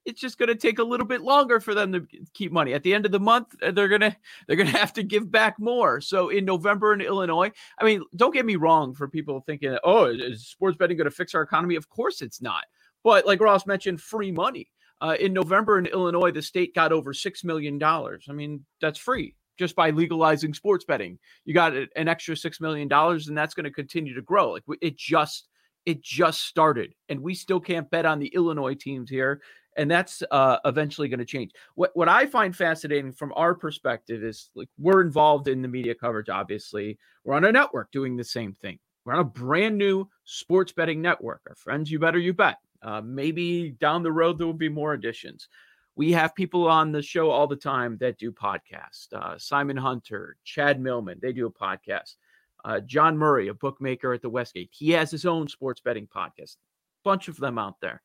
It's 0.07 0.21
just 0.21 0.39
going 0.39 0.49
to 0.49 0.55
take 0.55 0.79
a 0.79 0.85
little 0.85 1.07
bit 1.07 1.21
longer 1.21 1.61
for 1.61 1.75
them 1.75 1.93
to 1.93 2.07
keep 2.33 2.53
money. 2.53 2.73
At 2.73 2.83
the 2.83 2.95
end 2.95 3.05
of 3.05 3.13
the 3.13 3.21
month, 3.21 3.55
uh, 3.63 3.73
they're 3.73 3.89
going 3.89 4.01
to 4.03 4.17
they're 4.47 4.57
going 4.57 4.71
to 4.71 4.79
have 4.79 4.93
to 4.95 5.03
give 5.03 5.31
back 5.31 5.59
more. 5.59 6.01
So 6.01 6.29
in 6.31 6.45
November 6.45 6.95
in 6.95 7.01
Illinois, 7.01 7.51
I 7.79 7.85
mean, 7.85 8.03
don't 8.15 8.33
get 8.35 8.47
me 8.47 8.57
wrong 8.57 8.95
for 8.95 9.09
people 9.09 9.41
thinking, 9.41 9.77
"Oh, 9.85 10.07
is 10.07 10.47
sports 10.47 10.77
betting 10.77 10.97
going 10.97 11.11
to 11.11 11.11
fix 11.11 11.35
our 11.35 11.43
economy?" 11.43 11.77
Of 11.77 11.89
course 11.89 12.23
it's 12.23 12.41
not. 12.41 12.65
But 13.05 13.27
like 13.27 13.41
Ross 13.41 13.67
mentioned, 13.67 14.01
free 14.01 14.33
money. 14.33 14.69
Uh, 15.01 15.15
in 15.21 15.33
November 15.33 15.79
in 15.79 15.87
Illinois, 15.87 16.31
the 16.31 16.41
state 16.41 16.75
got 16.75 16.91
over 16.91 17.13
$6 17.13 17.45
million. 17.45 17.81
I 17.83 18.33
mean, 18.33 18.65
that's 18.81 18.99
free 18.99 19.35
just 19.59 19.77
by 19.77 19.91
legalizing 19.91 20.55
sports 20.55 20.85
betting. 20.85 21.19
You 21.45 21.55
got 21.55 21.75
an 21.75 22.09
extra 22.09 22.35
$6 22.35 22.61
million, 22.61 22.89
and 22.93 23.39
that's 23.39 23.55
going 23.55 23.65
to 23.65 23.71
continue 23.71 24.15
to 24.15 24.23
grow. 24.23 24.53
Like 24.53 24.65
it 24.81 24.97
just, 24.97 25.49
it 25.85 26.03
just 26.03 26.43
started, 26.43 26.95
and 27.09 27.21
we 27.21 27.35
still 27.35 27.61
can't 27.61 27.91
bet 27.91 28.07
on 28.07 28.19
the 28.19 28.29
Illinois 28.35 28.75
teams 28.75 29.09
here. 29.09 29.41
And 29.77 29.91
that's 29.91 30.23
uh, 30.31 30.59
eventually 30.65 31.09
going 31.09 31.19
to 31.19 31.25
change. 31.27 31.53
What 31.75 31.91
what 31.95 32.09
I 32.09 32.27
find 32.27 32.57
fascinating 32.57 33.13
from 33.13 33.33
our 33.37 33.55
perspective 33.55 34.25
is 34.25 34.51
like 34.55 34.69
we're 34.79 35.03
involved 35.03 35.49
in 35.49 35.61
the 35.63 35.69
media 35.69 35.95
coverage. 35.95 36.29
Obviously, 36.29 36.99
we're 37.25 37.35
on 37.35 37.45
a 37.45 37.53
network 37.53 37.93
doing 37.93 38.17
the 38.17 38.25
same 38.25 38.55
thing. 38.55 38.79
We're 39.05 39.15
on 39.15 39.21
a 39.21 39.25
brand 39.25 39.77
new 39.77 40.09
sports 40.25 40.73
betting 40.73 41.03
network. 41.03 41.43
Our 41.49 41.55
friends, 41.55 41.91
you 41.91 41.99
better 41.99 42.19
you 42.19 42.33
bet. 42.33 42.59
Uh, 42.83 43.01
maybe 43.03 43.71
down 43.81 44.03
the 44.03 44.13
road 44.13 44.39
there 44.39 44.47
will 44.47 44.55
be 44.55 44.69
more 44.69 44.95
additions. 44.95 45.49
We 45.95 46.13
have 46.13 46.35
people 46.35 46.69
on 46.69 46.93
the 46.93 47.03
show 47.03 47.31
all 47.31 47.47
the 47.47 47.57
time 47.57 47.97
that 48.01 48.19
do 48.19 48.31
podcasts. 48.31 49.13
Uh, 49.13 49.39
Simon 49.39 49.77
Hunter, 49.77 50.37
Chad 50.45 50.81
Millman, 50.81 51.19
they 51.23 51.33
do 51.33 51.47
a 51.47 51.51
podcast. 51.51 52.17
Uh, 52.65 52.81
John 52.81 53.17
Murray, 53.17 53.49
a 53.49 53.55
bookmaker 53.55 54.13
at 54.13 54.23
the 54.23 54.29
Westgate, 54.29 54.71
he 54.73 54.91
has 54.91 55.11
his 55.11 55.25
own 55.25 55.49
sports 55.49 55.81
betting 55.81 56.07
podcast. 56.07 56.57
Bunch 57.05 57.29
of 57.29 57.37
them 57.39 57.59
out 57.59 57.81
there. 57.81 58.03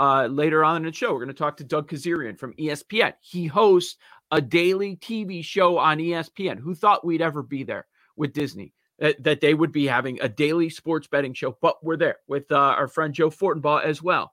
Uh, 0.00 0.26
later 0.26 0.64
on 0.64 0.78
in 0.78 0.82
the 0.84 0.92
show, 0.92 1.12
we're 1.12 1.18
going 1.18 1.28
to 1.28 1.34
talk 1.34 1.58
to 1.58 1.64
Doug 1.64 1.90
Kezirian 1.90 2.38
from 2.38 2.54
ESPN. 2.54 3.12
He 3.20 3.46
hosts 3.46 3.96
a 4.30 4.40
daily 4.40 4.96
TV 4.96 5.44
show 5.44 5.76
on 5.76 5.98
ESPN. 5.98 6.58
Who 6.58 6.74
thought 6.74 7.04
we'd 7.04 7.20
ever 7.20 7.42
be 7.42 7.64
there 7.64 7.86
with 8.16 8.32
Disney? 8.32 8.72
that, 9.00 9.22
that 9.24 9.40
they 9.40 9.54
would 9.54 9.72
be 9.72 9.86
having 9.86 10.20
a 10.20 10.28
daily 10.28 10.68
sports 10.68 11.08
betting 11.08 11.32
show, 11.32 11.56
but 11.60 11.82
we're 11.82 11.96
there 11.96 12.18
with 12.28 12.52
uh, 12.52 12.56
our 12.56 12.86
friend 12.86 13.14
Joe 13.14 13.30
Fortenbaugh 13.30 13.82
as 13.82 14.02
well. 14.02 14.32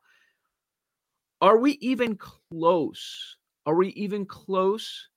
Are 1.41 1.57
we 1.57 1.73
even 1.81 2.17
close? 2.17 3.37
Are 3.65 3.75
we 3.75 3.89
even 3.89 4.25
close 4.25 5.07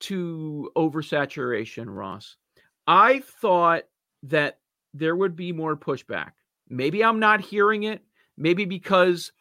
to 0.00 0.70
oversaturation, 0.76 1.86
Ross? 1.88 2.36
I 2.86 3.20
thought 3.40 3.84
that 4.24 4.58
there 4.94 5.16
would 5.16 5.34
be 5.34 5.52
more 5.52 5.76
pushback. 5.76 6.32
Maybe 6.68 7.02
I'm 7.02 7.18
not 7.18 7.40
hearing 7.40 7.84
it. 7.84 8.02
Maybe 8.36 8.64
because 8.64 9.32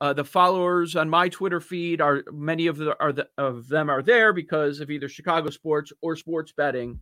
uh, 0.00 0.12
the 0.12 0.24
followers 0.24 0.94
on 0.94 1.08
my 1.08 1.28
Twitter 1.28 1.60
feed 1.60 2.00
are 2.00 2.22
many 2.30 2.66
of 2.66 2.76
the, 2.76 2.96
are 3.00 3.12
the, 3.12 3.28
of 3.38 3.68
them 3.68 3.88
are 3.88 4.02
there 4.02 4.32
because 4.32 4.80
of 4.80 4.90
either 4.90 5.08
Chicago 5.08 5.50
sports 5.50 5.92
or 6.02 6.16
sports 6.16 6.52
betting. 6.52 7.00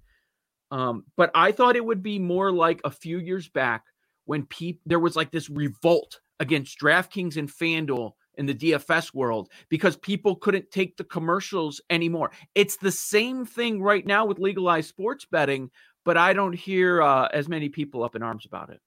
Um, 0.71 1.05
but 1.17 1.31
I 1.35 1.53
thought 1.53 1.77
it 1.77 1.85
would 1.85 2.03
be 2.03 2.19
more 2.19 2.53
like 2.53 2.81
a 2.85 2.91
few 2.91 3.19
years 3.19 3.49
back 3.49 3.85
when 4.27 4.47
people 4.47 4.81
there 4.87 5.01
was 5.01 5.17
like 5.17 5.31
this 5.31 5.51
revolt 5.51 6.21
against 6.41 6.81
DraftKings 6.81 7.37
and 7.37 7.49
FanDuel 7.49 8.13
in 8.37 8.47
the 8.47 8.55
DFS 8.55 9.15
world 9.15 9.49
because 9.69 9.97
people 9.97 10.37
couldn't 10.37 10.71
take 10.71 10.97
the 10.97 11.05
commercials 11.05 11.81
anymore. 11.91 12.31
It's 12.55 12.77
the 12.77 12.91
same 12.91 13.45
thing 13.45 13.81
right 13.83 14.05
now 14.05 14.25
with 14.25 14.39
legalized 14.39 14.89
sports 14.89 15.27
betting, 15.31 15.71
but 16.05 16.17
I 16.17 16.33
don't 16.33 16.55
hear 16.55 17.03
uh, 17.03 17.29
as 17.33 17.49
many 17.49 17.69
people 17.69 18.03
up 18.03 18.17
in 18.17 18.23
arms 18.23 18.47
about 18.47 18.71
it. 18.71 18.81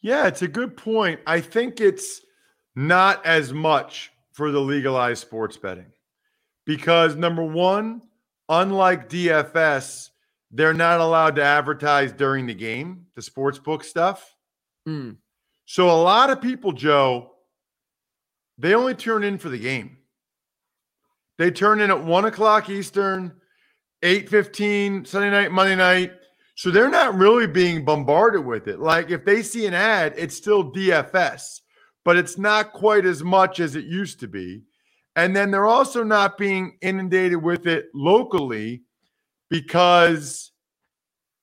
Yeah, 0.00 0.26
it's 0.28 0.42
a 0.42 0.48
good 0.48 0.76
point. 0.76 1.20
I 1.26 1.40
think 1.40 1.80
it's 1.80 2.22
not 2.78 3.26
as 3.26 3.52
much 3.52 4.12
for 4.30 4.52
the 4.52 4.60
legalized 4.60 5.20
sports 5.20 5.56
betting 5.56 5.90
because 6.64 7.16
number 7.16 7.42
one, 7.42 8.00
unlike 8.48 9.08
DFS, 9.08 10.10
they're 10.52 10.72
not 10.72 11.00
allowed 11.00 11.34
to 11.36 11.42
advertise 11.42 12.12
during 12.12 12.46
the 12.46 12.54
game, 12.54 13.06
the 13.16 13.22
sports 13.22 13.58
book 13.58 13.82
stuff. 13.82 14.32
Mm. 14.88 15.16
So 15.64 15.90
a 15.90 16.00
lot 16.00 16.30
of 16.30 16.40
people, 16.40 16.70
Joe, 16.70 17.32
they 18.58 18.74
only 18.74 18.94
turn 18.94 19.24
in 19.24 19.38
for 19.38 19.48
the 19.48 19.58
game. 19.58 19.96
They 21.36 21.50
turn 21.50 21.80
in 21.80 21.90
at 21.90 22.04
one 22.04 22.26
o'clock 22.26 22.70
Eastern, 22.70 23.32
eight 24.04 24.28
fifteen 24.28 25.04
Sunday 25.04 25.30
night, 25.30 25.50
Monday 25.50 25.74
night. 25.74 26.12
So 26.54 26.70
they're 26.70 26.88
not 26.88 27.16
really 27.16 27.48
being 27.48 27.84
bombarded 27.84 28.46
with 28.46 28.68
it. 28.68 28.78
Like 28.78 29.10
if 29.10 29.24
they 29.24 29.42
see 29.42 29.66
an 29.66 29.74
ad, 29.74 30.14
it's 30.16 30.36
still 30.36 30.72
DFS, 30.72 31.60
but 32.08 32.16
it's 32.16 32.38
not 32.38 32.72
quite 32.72 33.04
as 33.04 33.22
much 33.22 33.60
as 33.60 33.76
it 33.76 33.84
used 33.84 34.18
to 34.18 34.26
be. 34.26 34.62
And 35.14 35.36
then 35.36 35.50
they're 35.50 35.66
also 35.66 36.02
not 36.02 36.38
being 36.38 36.78
inundated 36.80 37.42
with 37.42 37.66
it 37.66 37.88
locally 37.94 38.84
because 39.50 40.52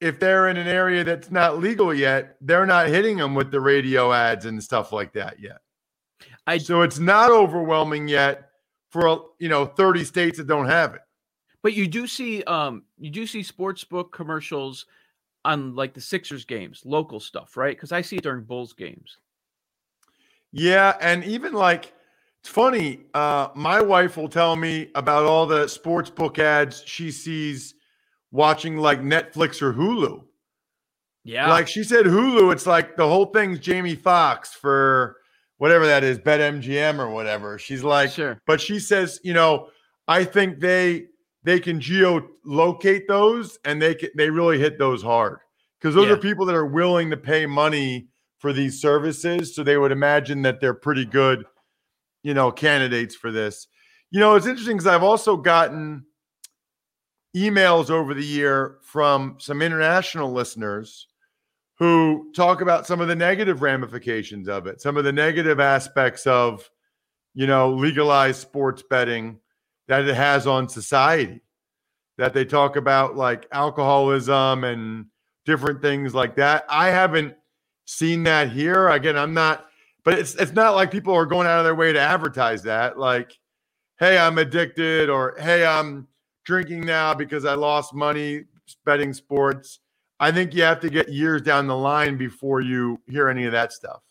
if 0.01 0.19
they're 0.19 0.49
in 0.49 0.57
an 0.57 0.67
area 0.67 1.03
that's 1.03 1.29
not 1.29 1.59
legal 1.59 1.93
yet, 1.93 2.37
they're 2.41 2.65
not 2.65 2.87
hitting 2.87 3.17
them 3.17 3.35
with 3.35 3.51
the 3.51 3.61
radio 3.61 4.11
ads 4.11 4.47
and 4.47 4.63
stuff 4.63 4.91
like 4.91 5.13
that 5.13 5.39
yet. 5.39 5.59
I, 6.47 6.57
so 6.57 6.81
it's 6.81 6.97
not 6.97 7.29
overwhelming 7.29 8.07
yet 8.07 8.49
for 8.89 9.25
you 9.37 9.49
know 9.49 9.67
30 9.67 10.03
states 10.03 10.39
that 10.39 10.47
don't 10.47 10.65
have 10.65 10.95
it. 10.95 11.01
But 11.61 11.75
you 11.75 11.85
do 11.85 12.07
see 12.07 12.41
um 12.45 12.85
you 12.97 13.11
do 13.11 13.27
see 13.27 13.43
sports 13.43 13.83
book 13.83 14.11
commercials 14.11 14.87
on 15.45 15.75
like 15.75 15.93
the 15.93 16.01
Sixers 16.01 16.43
games, 16.43 16.81
local 16.85 17.19
stuff, 17.19 17.55
right? 17.55 17.77
Because 17.77 17.91
I 17.91 18.01
see 18.01 18.15
it 18.15 18.23
during 18.23 18.45
Bulls 18.45 18.73
games. 18.73 19.19
Yeah, 20.57 20.95
and 21.01 21.21
even 21.25 21.51
like 21.51 21.91
it's 22.39 22.49
funny. 22.49 23.01
Uh, 23.13 23.49
my 23.55 23.81
wife 23.81 24.15
will 24.15 24.29
tell 24.29 24.55
me 24.55 24.89
about 24.95 25.25
all 25.25 25.45
the 25.45 25.67
sports 25.67 26.09
book 26.09 26.39
ads 26.39 26.81
she 26.85 27.11
sees 27.11 27.73
watching 28.31 28.77
like 28.77 29.01
Netflix 29.01 29.61
or 29.61 29.73
Hulu. 29.73 30.23
Yeah. 31.25 31.49
Like 31.49 31.67
she 31.67 31.83
said 31.83 32.05
Hulu, 32.05 32.53
it's 32.53 32.65
like 32.65 32.95
the 32.95 33.05
whole 33.05 33.25
thing's 33.25 33.59
Jamie 33.59 33.95
Foxx 33.95 34.53
for 34.53 35.17
whatever 35.57 35.85
that 35.87 36.05
is, 36.05 36.19
BetMGM 36.19 36.99
or 36.99 37.09
whatever. 37.09 37.59
She's 37.59 37.83
like, 37.83 38.11
sure. 38.11 38.39
But 38.47 38.61
she 38.61 38.79
says, 38.79 39.19
you 39.23 39.33
know, 39.33 39.67
I 40.07 40.23
think 40.23 40.61
they 40.61 41.07
they 41.43 41.59
can 41.59 41.81
geolocate 41.81 43.07
those 43.07 43.59
and 43.65 43.81
they 43.81 43.93
can, 43.93 44.09
they 44.15 44.29
really 44.29 44.57
hit 44.57 44.79
those 44.79 45.03
hard 45.03 45.39
because 45.81 45.95
those 45.95 46.07
yeah. 46.07 46.13
are 46.13 46.17
people 46.17 46.45
that 46.45 46.55
are 46.55 46.65
willing 46.65 47.09
to 47.09 47.17
pay 47.17 47.45
money 47.45 48.07
for 48.45 48.53
these 48.53 48.79
services. 48.79 49.55
So 49.55 49.63
they 49.63 49.75
would 49.75 49.91
imagine 49.91 50.43
that 50.43 50.61
they're 50.61 50.75
pretty 50.75 51.03
good, 51.03 51.45
you 52.21 52.35
know, 52.35 52.51
candidates 52.51 53.15
for 53.15 53.31
this. 53.31 53.65
You 54.11 54.19
know, 54.19 54.35
it's 54.35 54.45
interesting 54.45 54.77
because 54.77 54.85
I've 54.85 55.01
also 55.01 55.35
gotten 55.35 56.05
emails 57.35 57.89
over 57.89 58.13
the 58.13 58.23
year 58.23 58.77
from 58.83 59.37
some 59.39 59.63
international 59.63 60.31
listeners 60.31 61.07
who 61.79 62.31
talk 62.35 62.61
about 62.61 62.85
some 62.85 63.01
of 63.01 63.07
the 63.07 63.15
negative 63.15 63.63
ramifications 63.63 64.47
of 64.47 64.67
it, 64.67 64.79
some 64.79 64.95
of 64.95 65.05
the 65.05 65.11
negative 65.11 65.59
aspects 65.59 66.27
of, 66.27 66.69
you 67.33 67.47
know, 67.47 67.73
legalized 67.73 68.41
sports 68.41 68.83
betting 68.87 69.39
that 69.87 70.07
it 70.07 70.13
has 70.13 70.45
on 70.45 70.69
society. 70.69 71.41
That 72.19 72.35
they 72.35 72.45
talk 72.45 72.75
about 72.75 73.15
like 73.15 73.47
alcoholism 73.51 74.63
and 74.63 75.07
different 75.45 75.81
things 75.81 76.13
like 76.13 76.35
that. 76.35 76.63
I 76.69 76.89
haven't 76.89 77.33
seen 77.85 78.23
that 78.23 78.51
here. 78.51 78.89
Again, 78.89 79.17
I'm 79.17 79.33
not, 79.33 79.67
but 80.03 80.19
it's 80.19 80.35
it's 80.35 80.53
not 80.53 80.75
like 80.75 80.91
people 80.91 81.13
are 81.13 81.25
going 81.25 81.47
out 81.47 81.59
of 81.59 81.65
their 81.65 81.75
way 81.75 81.93
to 81.93 81.99
advertise 81.99 82.63
that. 82.63 82.97
Like, 82.97 83.37
hey, 83.99 84.17
I'm 84.17 84.37
addicted, 84.37 85.09
or 85.09 85.35
hey, 85.39 85.65
I'm 85.65 86.07
drinking 86.43 86.85
now 86.85 87.13
because 87.13 87.45
I 87.45 87.53
lost 87.53 87.93
money 87.93 88.43
betting 88.85 89.13
sports. 89.13 89.79
I 90.19 90.31
think 90.31 90.53
you 90.53 90.63
have 90.63 90.79
to 90.81 90.89
get 90.89 91.09
years 91.09 91.41
down 91.41 91.67
the 91.67 91.75
line 91.75 92.17
before 92.17 92.61
you 92.61 93.01
hear 93.07 93.29
any 93.29 93.45
of 93.45 93.51
that 93.51 93.73
stuff. 93.73 94.01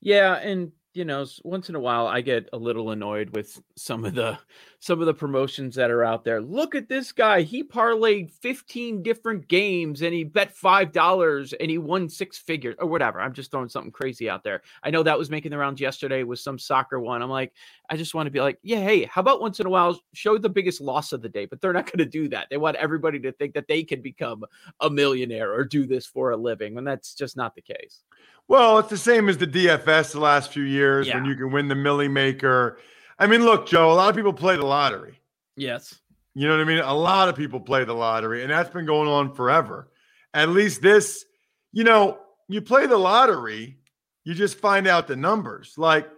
Yeah, 0.00 0.34
and 0.36 0.72
you 0.94 1.04
know, 1.04 1.26
once 1.44 1.68
in 1.68 1.74
a 1.74 1.80
while 1.80 2.06
I 2.06 2.22
get 2.22 2.48
a 2.52 2.56
little 2.56 2.90
annoyed 2.90 3.30
with 3.30 3.60
some 3.76 4.04
of 4.04 4.14
the 4.14 4.38
some 4.86 5.00
of 5.00 5.06
the 5.06 5.14
promotions 5.14 5.74
that 5.74 5.90
are 5.90 6.04
out 6.04 6.24
there. 6.24 6.40
Look 6.40 6.76
at 6.76 6.88
this 6.88 7.10
guy. 7.10 7.42
He 7.42 7.64
parlayed 7.64 8.30
15 8.30 9.02
different 9.02 9.48
games 9.48 10.02
and 10.02 10.14
he 10.14 10.22
bet 10.22 10.54
$5 10.54 11.54
and 11.58 11.68
he 11.68 11.76
won 11.76 12.08
six 12.08 12.38
figures 12.38 12.76
or 12.78 12.86
whatever. 12.86 13.20
I'm 13.20 13.32
just 13.32 13.50
throwing 13.50 13.68
something 13.68 13.90
crazy 13.90 14.30
out 14.30 14.44
there. 14.44 14.62
I 14.84 14.90
know 14.90 15.02
that 15.02 15.18
was 15.18 15.28
making 15.28 15.50
the 15.50 15.58
rounds 15.58 15.80
yesterday 15.80 16.22
with 16.22 16.38
some 16.38 16.56
soccer 16.56 17.00
one. 17.00 17.20
I'm 17.20 17.28
like, 17.28 17.52
I 17.90 17.96
just 17.96 18.14
want 18.14 18.28
to 18.28 18.30
be 18.30 18.40
like, 18.40 18.60
yeah, 18.62 18.78
hey, 18.78 19.06
how 19.06 19.22
about 19.22 19.40
once 19.40 19.58
in 19.58 19.66
a 19.66 19.70
while 19.70 20.00
show 20.14 20.38
the 20.38 20.48
biggest 20.48 20.80
loss 20.80 21.12
of 21.12 21.20
the 21.20 21.28
day? 21.28 21.46
But 21.46 21.60
they're 21.60 21.72
not 21.72 21.86
going 21.86 21.98
to 21.98 22.06
do 22.06 22.28
that. 22.28 22.46
They 22.48 22.56
want 22.56 22.76
everybody 22.76 23.18
to 23.18 23.32
think 23.32 23.54
that 23.54 23.66
they 23.66 23.82
can 23.82 24.02
become 24.02 24.44
a 24.80 24.88
millionaire 24.88 25.52
or 25.52 25.64
do 25.64 25.88
this 25.88 26.06
for 26.06 26.30
a 26.30 26.36
living. 26.36 26.78
And 26.78 26.86
that's 26.86 27.16
just 27.16 27.36
not 27.36 27.56
the 27.56 27.62
case. 27.62 28.04
Well, 28.46 28.78
it's 28.78 28.90
the 28.90 28.96
same 28.96 29.28
as 29.28 29.38
the 29.38 29.48
DFS 29.48 30.12
the 30.12 30.20
last 30.20 30.52
few 30.52 30.62
years 30.62 31.08
yeah. 31.08 31.16
when 31.16 31.24
you 31.24 31.34
can 31.34 31.50
win 31.50 31.66
the 31.66 31.74
Millie 31.74 32.06
Maker. 32.06 32.78
I 33.18 33.26
mean, 33.26 33.44
look, 33.44 33.66
Joe, 33.66 33.90
a 33.90 33.94
lot 33.94 34.10
of 34.10 34.16
people 34.16 34.32
play 34.32 34.56
the 34.56 34.66
lottery. 34.66 35.20
Yes. 35.56 35.98
You 36.34 36.46
know 36.46 36.56
what 36.56 36.60
I 36.60 36.64
mean? 36.64 36.78
A 36.80 36.94
lot 36.94 37.28
of 37.28 37.36
people 37.36 37.60
play 37.60 37.84
the 37.84 37.94
lottery, 37.94 38.42
and 38.42 38.50
that's 38.50 38.70
been 38.70 38.84
going 38.84 39.08
on 39.08 39.34
forever. 39.34 39.88
At 40.34 40.50
least 40.50 40.82
this, 40.82 41.24
you 41.72 41.82
know, 41.82 42.18
you 42.48 42.60
play 42.60 42.86
the 42.86 42.98
lottery, 42.98 43.78
you 44.24 44.34
just 44.34 44.58
find 44.58 44.86
out 44.86 45.06
the 45.06 45.16
numbers. 45.16 45.74
Like, 45.78 46.08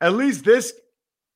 at 0.00 0.14
least 0.14 0.44
this 0.44 0.72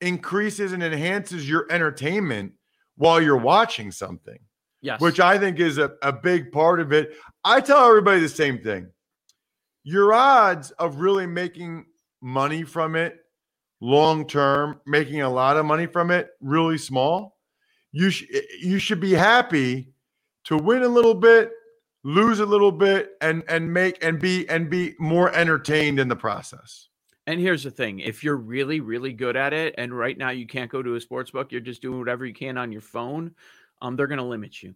increases 0.00 0.72
and 0.72 0.82
enhances 0.82 1.48
your 1.48 1.66
entertainment 1.70 2.52
while 2.96 3.20
you're 3.20 3.36
watching 3.36 3.90
something. 3.90 4.38
Yes. 4.80 5.00
Which 5.00 5.18
I 5.18 5.38
think 5.38 5.58
is 5.58 5.78
a, 5.78 5.92
a 6.02 6.12
big 6.12 6.52
part 6.52 6.78
of 6.78 6.92
it. 6.92 7.16
I 7.42 7.60
tell 7.60 7.88
everybody 7.88 8.20
the 8.20 8.28
same 8.28 8.62
thing 8.62 8.88
your 9.82 10.12
odds 10.12 10.70
of 10.72 11.00
really 11.00 11.26
making 11.26 11.86
money 12.20 12.62
from 12.62 12.94
it 12.94 13.16
long 13.80 14.26
term, 14.26 14.80
making 14.86 15.22
a 15.22 15.30
lot 15.30 15.56
of 15.56 15.64
money 15.64 15.86
from 15.86 16.10
it, 16.10 16.30
really 16.40 16.78
small. 16.78 17.38
You 17.92 18.10
sh- 18.10 18.26
you 18.60 18.78
should 18.78 19.00
be 19.00 19.12
happy 19.12 19.92
to 20.44 20.56
win 20.56 20.82
a 20.82 20.88
little 20.88 21.14
bit, 21.14 21.52
lose 22.04 22.40
a 22.40 22.46
little 22.46 22.72
bit, 22.72 23.12
and 23.20 23.42
and 23.48 23.72
make 23.72 24.02
and 24.04 24.20
be 24.20 24.48
and 24.48 24.68
be 24.68 24.94
more 24.98 25.32
entertained 25.34 25.98
in 25.98 26.08
the 26.08 26.16
process. 26.16 26.88
And 27.26 27.40
here's 27.40 27.64
the 27.64 27.70
thing: 27.70 28.00
if 28.00 28.22
you're 28.22 28.36
really 28.36 28.80
really 28.80 29.12
good 29.12 29.36
at 29.36 29.52
it, 29.52 29.74
and 29.78 29.96
right 29.96 30.16
now 30.16 30.30
you 30.30 30.46
can't 30.46 30.70
go 30.70 30.82
to 30.82 30.96
a 30.96 31.00
sports 31.00 31.30
book, 31.30 31.52
you're 31.52 31.60
just 31.60 31.82
doing 31.82 31.98
whatever 31.98 32.26
you 32.26 32.34
can 32.34 32.58
on 32.58 32.72
your 32.72 32.82
phone. 32.82 33.34
Um, 33.80 33.96
they're 33.96 34.06
going 34.06 34.18
to 34.18 34.24
limit 34.24 34.62
you. 34.62 34.74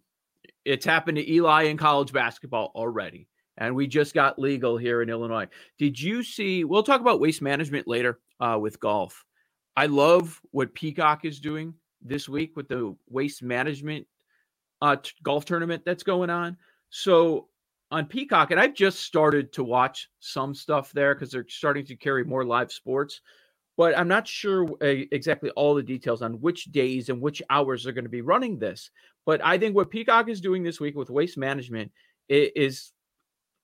It's 0.65 0.85
happened 0.85 1.17
to 1.17 1.31
Eli 1.31 1.63
in 1.63 1.77
college 1.77 2.13
basketball 2.13 2.71
already 2.73 3.27
and 3.57 3.75
we 3.75 3.87
just 3.87 4.13
got 4.13 4.39
legal 4.39 4.77
here 4.77 5.01
in 5.01 5.09
Illinois. 5.09 5.47
Did 5.77 5.99
you 5.99 6.23
see? 6.23 6.63
We'll 6.63 6.83
talk 6.83 7.01
about 7.01 7.19
waste 7.19 7.41
management 7.41 7.87
later 7.87 8.19
uh, 8.43 8.57
with 8.57 8.79
golf. 8.79 9.23
I 9.77 9.85
love 9.85 10.39
what 10.51 10.75
Peacock 10.75 11.23
is 11.23 11.39
doing 11.39 11.73
this 12.01 12.27
week 12.27 12.55
with 12.55 12.67
the 12.67 12.95
waste 13.09 13.41
management 13.41 14.05
uh, 14.81 14.97
t- 14.97 15.11
golf 15.23 15.45
tournament 15.45 15.83
that's 15.85 16.03
going 16.03 16.29
on. 16.29 16.57
So 16.89 17.47
on 17.89 18.05
Peacock, 18.05 18.51
and 18.51 18.59
I've 18.59 18.75
just 18.75 18.99
started 18.99 19.53
to 19.53 19.63
watch 19.63 20.09
some 20.19 20.53
stuff 20.53 20.91
there 20.91 21.15
because 21.15 21.31
they're 21.31 21.45
starting 21.47 21.85
to 21.85 21.95
carry 21.95 22.25
more 22.25 22.43
live 22.43 22.71
sports. 22.71 23.21
But 23.77 23.97
I'm 23.97 24.07
not 24.07 24.27
sure 24.27 24.67
exactly 24.81 25.49
all 25.51 25.73
the 25.73 25.81
details 25.81 26.21
on 26.21 26.41
which 26.41 26.65
days 26.65 27.09
and 27.09 27.19
which 27.19 27.41
hours 27.49 27.83
they're 27.83 27.93
going 27.93 28.05
to 28.05 28.09
be 28.09 28.21
running 28.21 28.59
this. 28.59 28.91
But 29.25 29.43
I 29.43 29.57
think 29.57 29.75
what 29.75 29.89
Peacock 29.89 30.29
is 30.29 30.41
doing 30.41 30.61
this 30.61 30.79
week 30.79 30.95
with 30.95 31.09
waste 31.09 31.37
management 31.37 31.91
is 32.29 32.91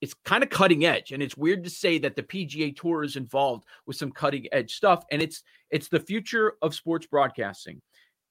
it's 0.00 0.14
kind 0.24 0.42
of 0.42 0.48
cutting 0.48 0.84
edge 0.84 1.12
and 1.12 1.22
it's 1.22 1.36
weird 1.36 1.64
to 1.64 1.70
say 1.70 1.98
that 1.98 2.16
the 2.16 2.22
PGA 2.22 2.74
Tour 2.74 3.04
is 3.04 3.16
involved 3.16 3.64
with 3.86 3.96
some 3.96 4.10
cutting 4.10 4.46
edge 4.52 4.74
stuff 4.74 5.04
and 5.10 5.20
it's 5.20 5.42
it's 5.70 5.88
the 5.88 6.00
future 6.00 6.54
of 6.62 6.74
sports 6.74 7.06
broadcasting. 7.06 7.80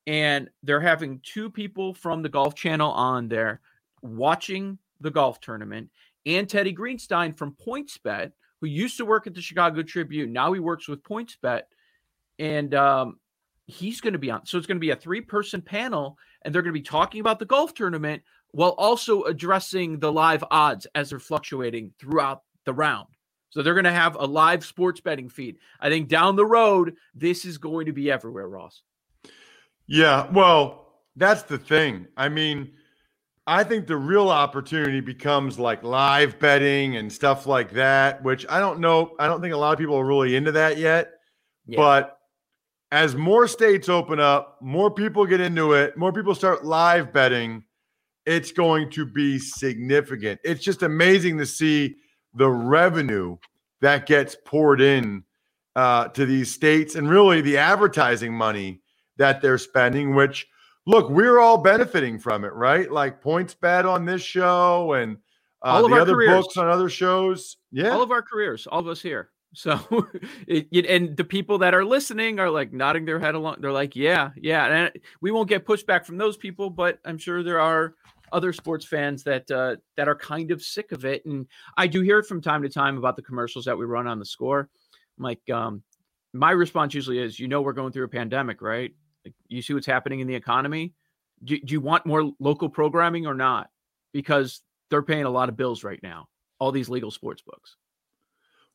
And 0.08 0.50
they're 0.64 0.82
having 0.82 1.22
two 1.24 1.52
people 1.52 1.94
from 1.94 2.24
the 2.24 2.30
golf 2.30 2.56
channel 2.56 2.92
on 2.92 3.28
there 3.28 3.62
watching 4.02 4.80
the 5.00 5.12
golf 5.12 5.40
tournament 5.40 5.90
and 6.26 6.50
Teddy 6.50 6.74
Greenstein 6.74 7.38
from 7.38 7.56
PointsBet 7.66 8.32
who 8.62 8.68
used 8.68 8.98
to 8.98 9.06
work 9.06 9.28
at 9.28 9.34
the 9.34 9.42
Chicago 9.42 9.84
Tribune 9.84 10.34
now 10.34 10.52
he 10.54 10.60
works 10.60 10.88
with 10.88 11.04
PointsBet 11.04 11.62
and 12.40 12.74
um, 12.74 13.20
he's 13.68 14.02
going 14.02 14.14
to 14.14 14.20
be 14.20 14.32
on 14.32 14.46
so 14.46 14.58
it's 14.58 14.68
going 14.68 14.78
to 14.78 14.82
be 14.82 14.90
a 14.90 14.96
three 14.96 15.22
person 15.22 15.62
panel 15.62 16.18
and 16.42 16.54
they're 16.54 16.62
going 16.62 16.74
to 16.74 16.80
be 16.80 16.84
talking 16.84 17.22
about 17.22 17.40
the 17.40 17.46
golf 17.46 17.74
tournament 17.74 18.24
while 18.52 18.72
also 18.72 19.24
addressing 19.24 20.00
the 20.00 20.12
live 20.12 20.44
odds 20.50 20.88
as 20.96 21.10
they're 21.10 21.20
fluctuating 21.20 21.94
throughout 22.00 22.44
the 22.66 22.74
round. 22.74 23.08
So 23.50 23.64
they're 23.64 23.74
going 23.74 23.84
to 23.86 23.92
have 23.92 24.16
a 24.16 24.26
live 24.26 24.64
sports 24.64 25.02
betting 25.02 25.30
feed. 25.30 25.58
I 25.80 25.90
think 25.90 26.08
down 26.08 26.36
the 26.36 26.46
road, 26.46 26.96
this 27.16 27.46
is 27.46 27.58
going 27.58 27.88
to 27.88 27.94
be 27.94 28.12
everywhere, 28.12 28.48
Ross. 28.48 28.84
Yeah, 29.88 30.30
well, 30.32 30.94
that's 31.16 31.42
the 31.44 31.58
thing. 31.58 32.08
I 32.16 32.30
mean, 32.30 32.72
I 33.48 33.64
think 33.64 33.88
the 33.88 33.98
real 33.98 34.30
opportunity 34.30 35.00
becomes 35.00 35.58
like 35.58 35.84
live 35.84 36.38
betting 36.38 36.98
and 36.98 37.12
stuff 37.12 37.48
like 37.48 37.72
that, 37.72 38.24
which 38.24 38.46
I 38.48 38.60
don't 38.60 38.80
know. 38.80 39.16
I 39.20 39.26
don't 39.26 39.42
think 39.42 39.56
a 39.56 39.58
lot 39.58 39.74
of 39.74 39.80
people 39.80 39.96
are 39.96 40.06
really 40.06 40.36
into 40.36 40.52
that 40.52 40.78
yet. 40.78 41.14
Yeah. 41.66 41.78
But 41.78 42.20
as 42.92 43.16
more 43.16 43.48
states 43.48 43.90
open 43.90 44.20
up, 44.20 44.60
more 44.62 44.92
people 44.92 45.26
get 45.26 45.40
into 45.40 45.74
it, 45.74 45.98
more 45.98 46.14
people 46.14 46.36
start 46.36 46.64
live 46.64 47.12
betting, 47.12 47.64
it's 48.30 48.52
going 48.52 48.90
to 48.92 49.06
be 49.06 49.40
significant. 49.40 50.40
It's 50.44 50.64
just 50.64 50.84
amazing 50.84 51.38
to 51.40 51.46
see 51.46 51.96
the 52.34 52.50
revenue 52.50 53.38
that 53.82 54.06
gets 54.06 54.36
poured 54.46 54.82
in 54.82 55.24
uh, 55.76 56.10
to 56.10 56.26
these 56.26 56.52
states 56.52 56.96
and 56.96 57.10
really 57.10 57.42
the 57.42 57.58
advertising 57.58 58.34
money 58.34 58.82
that 59.18 59.42
they're 59.42 59.58
spending, 59.58 60.16
which– 60.16 60.48
look, 60.90 61.10
we're 61.10 61.40
all 61.40 61.58
benefiting 61.58 62.18
from 62.20 62.44
it, 62.44 62.54
right? 62.54 62.92
Like 62.92 63.22
PointsBet 63.22 63.86
on 63.86 64.06
this 64.06 64.22
show 64.22 64.94
and 64.94 65.18
uh, 65.64 65.70
all 65.70 65.86
of 65.86 65.92
the 65.92 65.96
our 65.96 66.02
other 66.02 66.14
careers. 66.14 66.32
books 66.32 66.58
on 66.58 66.68
other 66.68 66.90
shows. 66.90 67.58
Yeah, 67.72 67.92
all 67.92 68.02
of 68.02 68.12
our 68.12 68.22
careers, 68.22 68.68
all 68.68 68.80
of 68.80 68.88
us 68.88 69.02
here. 69.02 69.30
So, 69.54 69.80
it, 70.48 70.68
it, 70.72 70.86
and 70.88 71.16
the 71.16 71.24
people 71.24 71.60
that 71.60 71.74
are 71.74 71.86
listening 71.86 72.40
are 72.40 72.50
like 72.50 72.74
nodding 72.74 73.06
their 73.06 73.20
head 73.20 73.36
along. 73.36 73.58
They're 73.60 73.72
like, 73.72 73.96
"Yeah, 73.96 74.32
yeah." 74.36 74.66
And 74.66 74.92
we 75.22 75.32
won't 75.32 75.50
get 75.50 75.66
pushback 75.66 76.06
from 76.06 76.18
those 76.18 76.38
people, 76.38 76.70
but 76.70 77.00
I'm 77.06 77.18
sure 77.18 77.44
there 77.44 77.60
are 77.60 77.96
other 78.32 78.54
sports 78.54 78.86
fans 78.86 79.24
that 79.24 79.50
uh, 79.52 79.76
that 79.98 80.08
are 80.08 80.16
kind 80.16 80.52
of 80.52 80.62
sick 80.62 80.92
of 80.92 81.06
it. 81.06 81.26
And 81.26 81.48
I 81.78 81.88
do 81.88 82.02
hear 82.02 82.20
it 82.20 82.26
from 82.26 82.42
time 82.42 82.62
to 82.64 82.70
time 82.70 82.98
about 82.98 83.16
the 83.16 83.22
commercials 83.22 83.66
that 83.66 83.78
we 83.78 83.86
run 83.86 84.08
on 84.08 84.20
the 84.20 84.26
score. 84.26 84.70
I'm 85.18 85.24
like, 85.24 85.50
um, 85.50 85.84
my 86.34 86.52
response 86.52 86.94
usually 86.94 87.20
is, 87.20 87.40
"You 87.40 87.48
know, 87.48 87.62
we're 87.62 87.74
going 87.74 87.92
through 87.92 88.06
a 88.06 88.10
pandemic, 88.10 88.62
right? 88.62 88.94
You 89.48 89.62
see 89.62 89.74
what's 89.74 89.88
happening 89.88 90.20
in 90.20 90.28
the 90.28 90.36
economy. 90.36 90.94
Do, 91.44 91.60
do 91.60 91.74
you 91.74 91.82
want 91.82 92.06
more 92.06 92.32
local 92.40 92.70
programming 92.70 93.28
or 93.28 93.34
not? 93.34 93.70
Because 94.14 94.62
they're 94.90 95.04
paying 95.04 95.26
a 95.26 95.30
lot 95.30 95.50
of 95.50 95.58
bills 95.58 95.84
right 95.84 96.02
now. 96.02 96.28
All 96.60 96.72
these 96.72 96.90
legal 96.90 97.12
sports 97.12 97.42
books. 97.42 97.76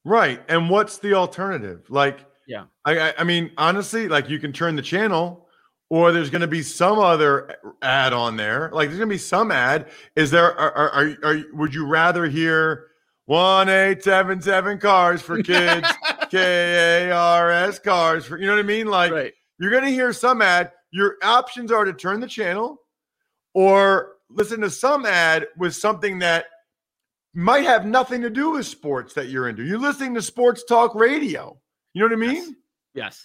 Right. 0.04 0.42
And 0.48 0.68
what's 0.68 0.98
the 0.98 1.14
alternative? 1.14 1.86
Like, 1.88 2.26
yeah. 2.46 2.64
I, 2.84 3.14
I 3.18 3.24
mean, 3.24 3.50
honestly, 3.56 4.08
like 4.08 4.28
you 4.28 4.38
can 4.38 4.52
turn 4.52 4.76
the 4.76 4.82
channel 4.82 5.48
or 5.90 6.12
there's 6.12 6.30
going 6.30 6.40
to 6.40 6.46
be 6.46 6.62
some 6.62 6.98
other 6.98 7.56
ad 7.82 8.12
on 8.12 8.36
there. 8.36 8.70
Like 8.72 8.88
there's 8.88 8.98
going 8.98 9.08
to 9.08 9.14
be 9.14 9.18
some 9.18 9.50
ad. 9.50 9.88
Is 10.16 10.30
there, 10.30 10.52
are, 10.58 10.90
are, 10.90 11.16
are, 11.22 11.42
would 11.52 11.74
you 11.74 11.86
rather 11.86 12.26
hear 12.26 12.86
one 13.26 13.68
eight 13.68 14.02
seven 14.02 14.40
seven 14.40 14.78
cars 14.78 15.22
for 15.22 15.42
kids, 15.42 15.88
K 16.30 17.08
A 17.08 17.10
R 17.12 17.50
S 17.50 17.78
cars 17.78 18.24
for, 18.24 18.38
you 18.38 18.46
know 18.46 18.54
what 18.54 18.60
I 18.60 18.66
mean? 18.66 18.86
Like, 18.86 19.12
right. 19.12 19.32
You're 19.58 19.70
going 19.70 19.84
to 19.84 19.90
hear 19.90 20.12
some 20.12 20.42
ad. 20.42 20.72
Your 20.90 21.16
options 21.22 21.70
are 21.70 21.84
to 21.84 21.92
turn 21.92 22.20
the 22.20 22.26
channel 22.26 22.78
or 23.54 24.14
listen 24.30 24.60
to 24.62 24.70
some 24.70 25.06
ad 25.06 25.46
with 25.56 25.74
something 25.74 26.18
that 26.20 26.46
might 27.34 27.64
have 27.64 27.84
nothing 27.86 28.22
to 28.22 28.30
do 28.30 28.50
with 28.50 28.66
sports 28.66 29.14
that 29.14 29.28
you're 29.28 29.48
into. 29.48 29.64
You're 29.64 29.78
listening 29.78 30.14
to 30.14 30.22
sports 30.22 30.64
talk 30.64 30.94
radio. 30.94 31.58
You 31.92 32.00
know 32.00 32.06
what 32.06 32.24
I 32.24 32.32
mean? 32.32 32.34
Yes. 32.34 32.54
yes. 32.94 33.22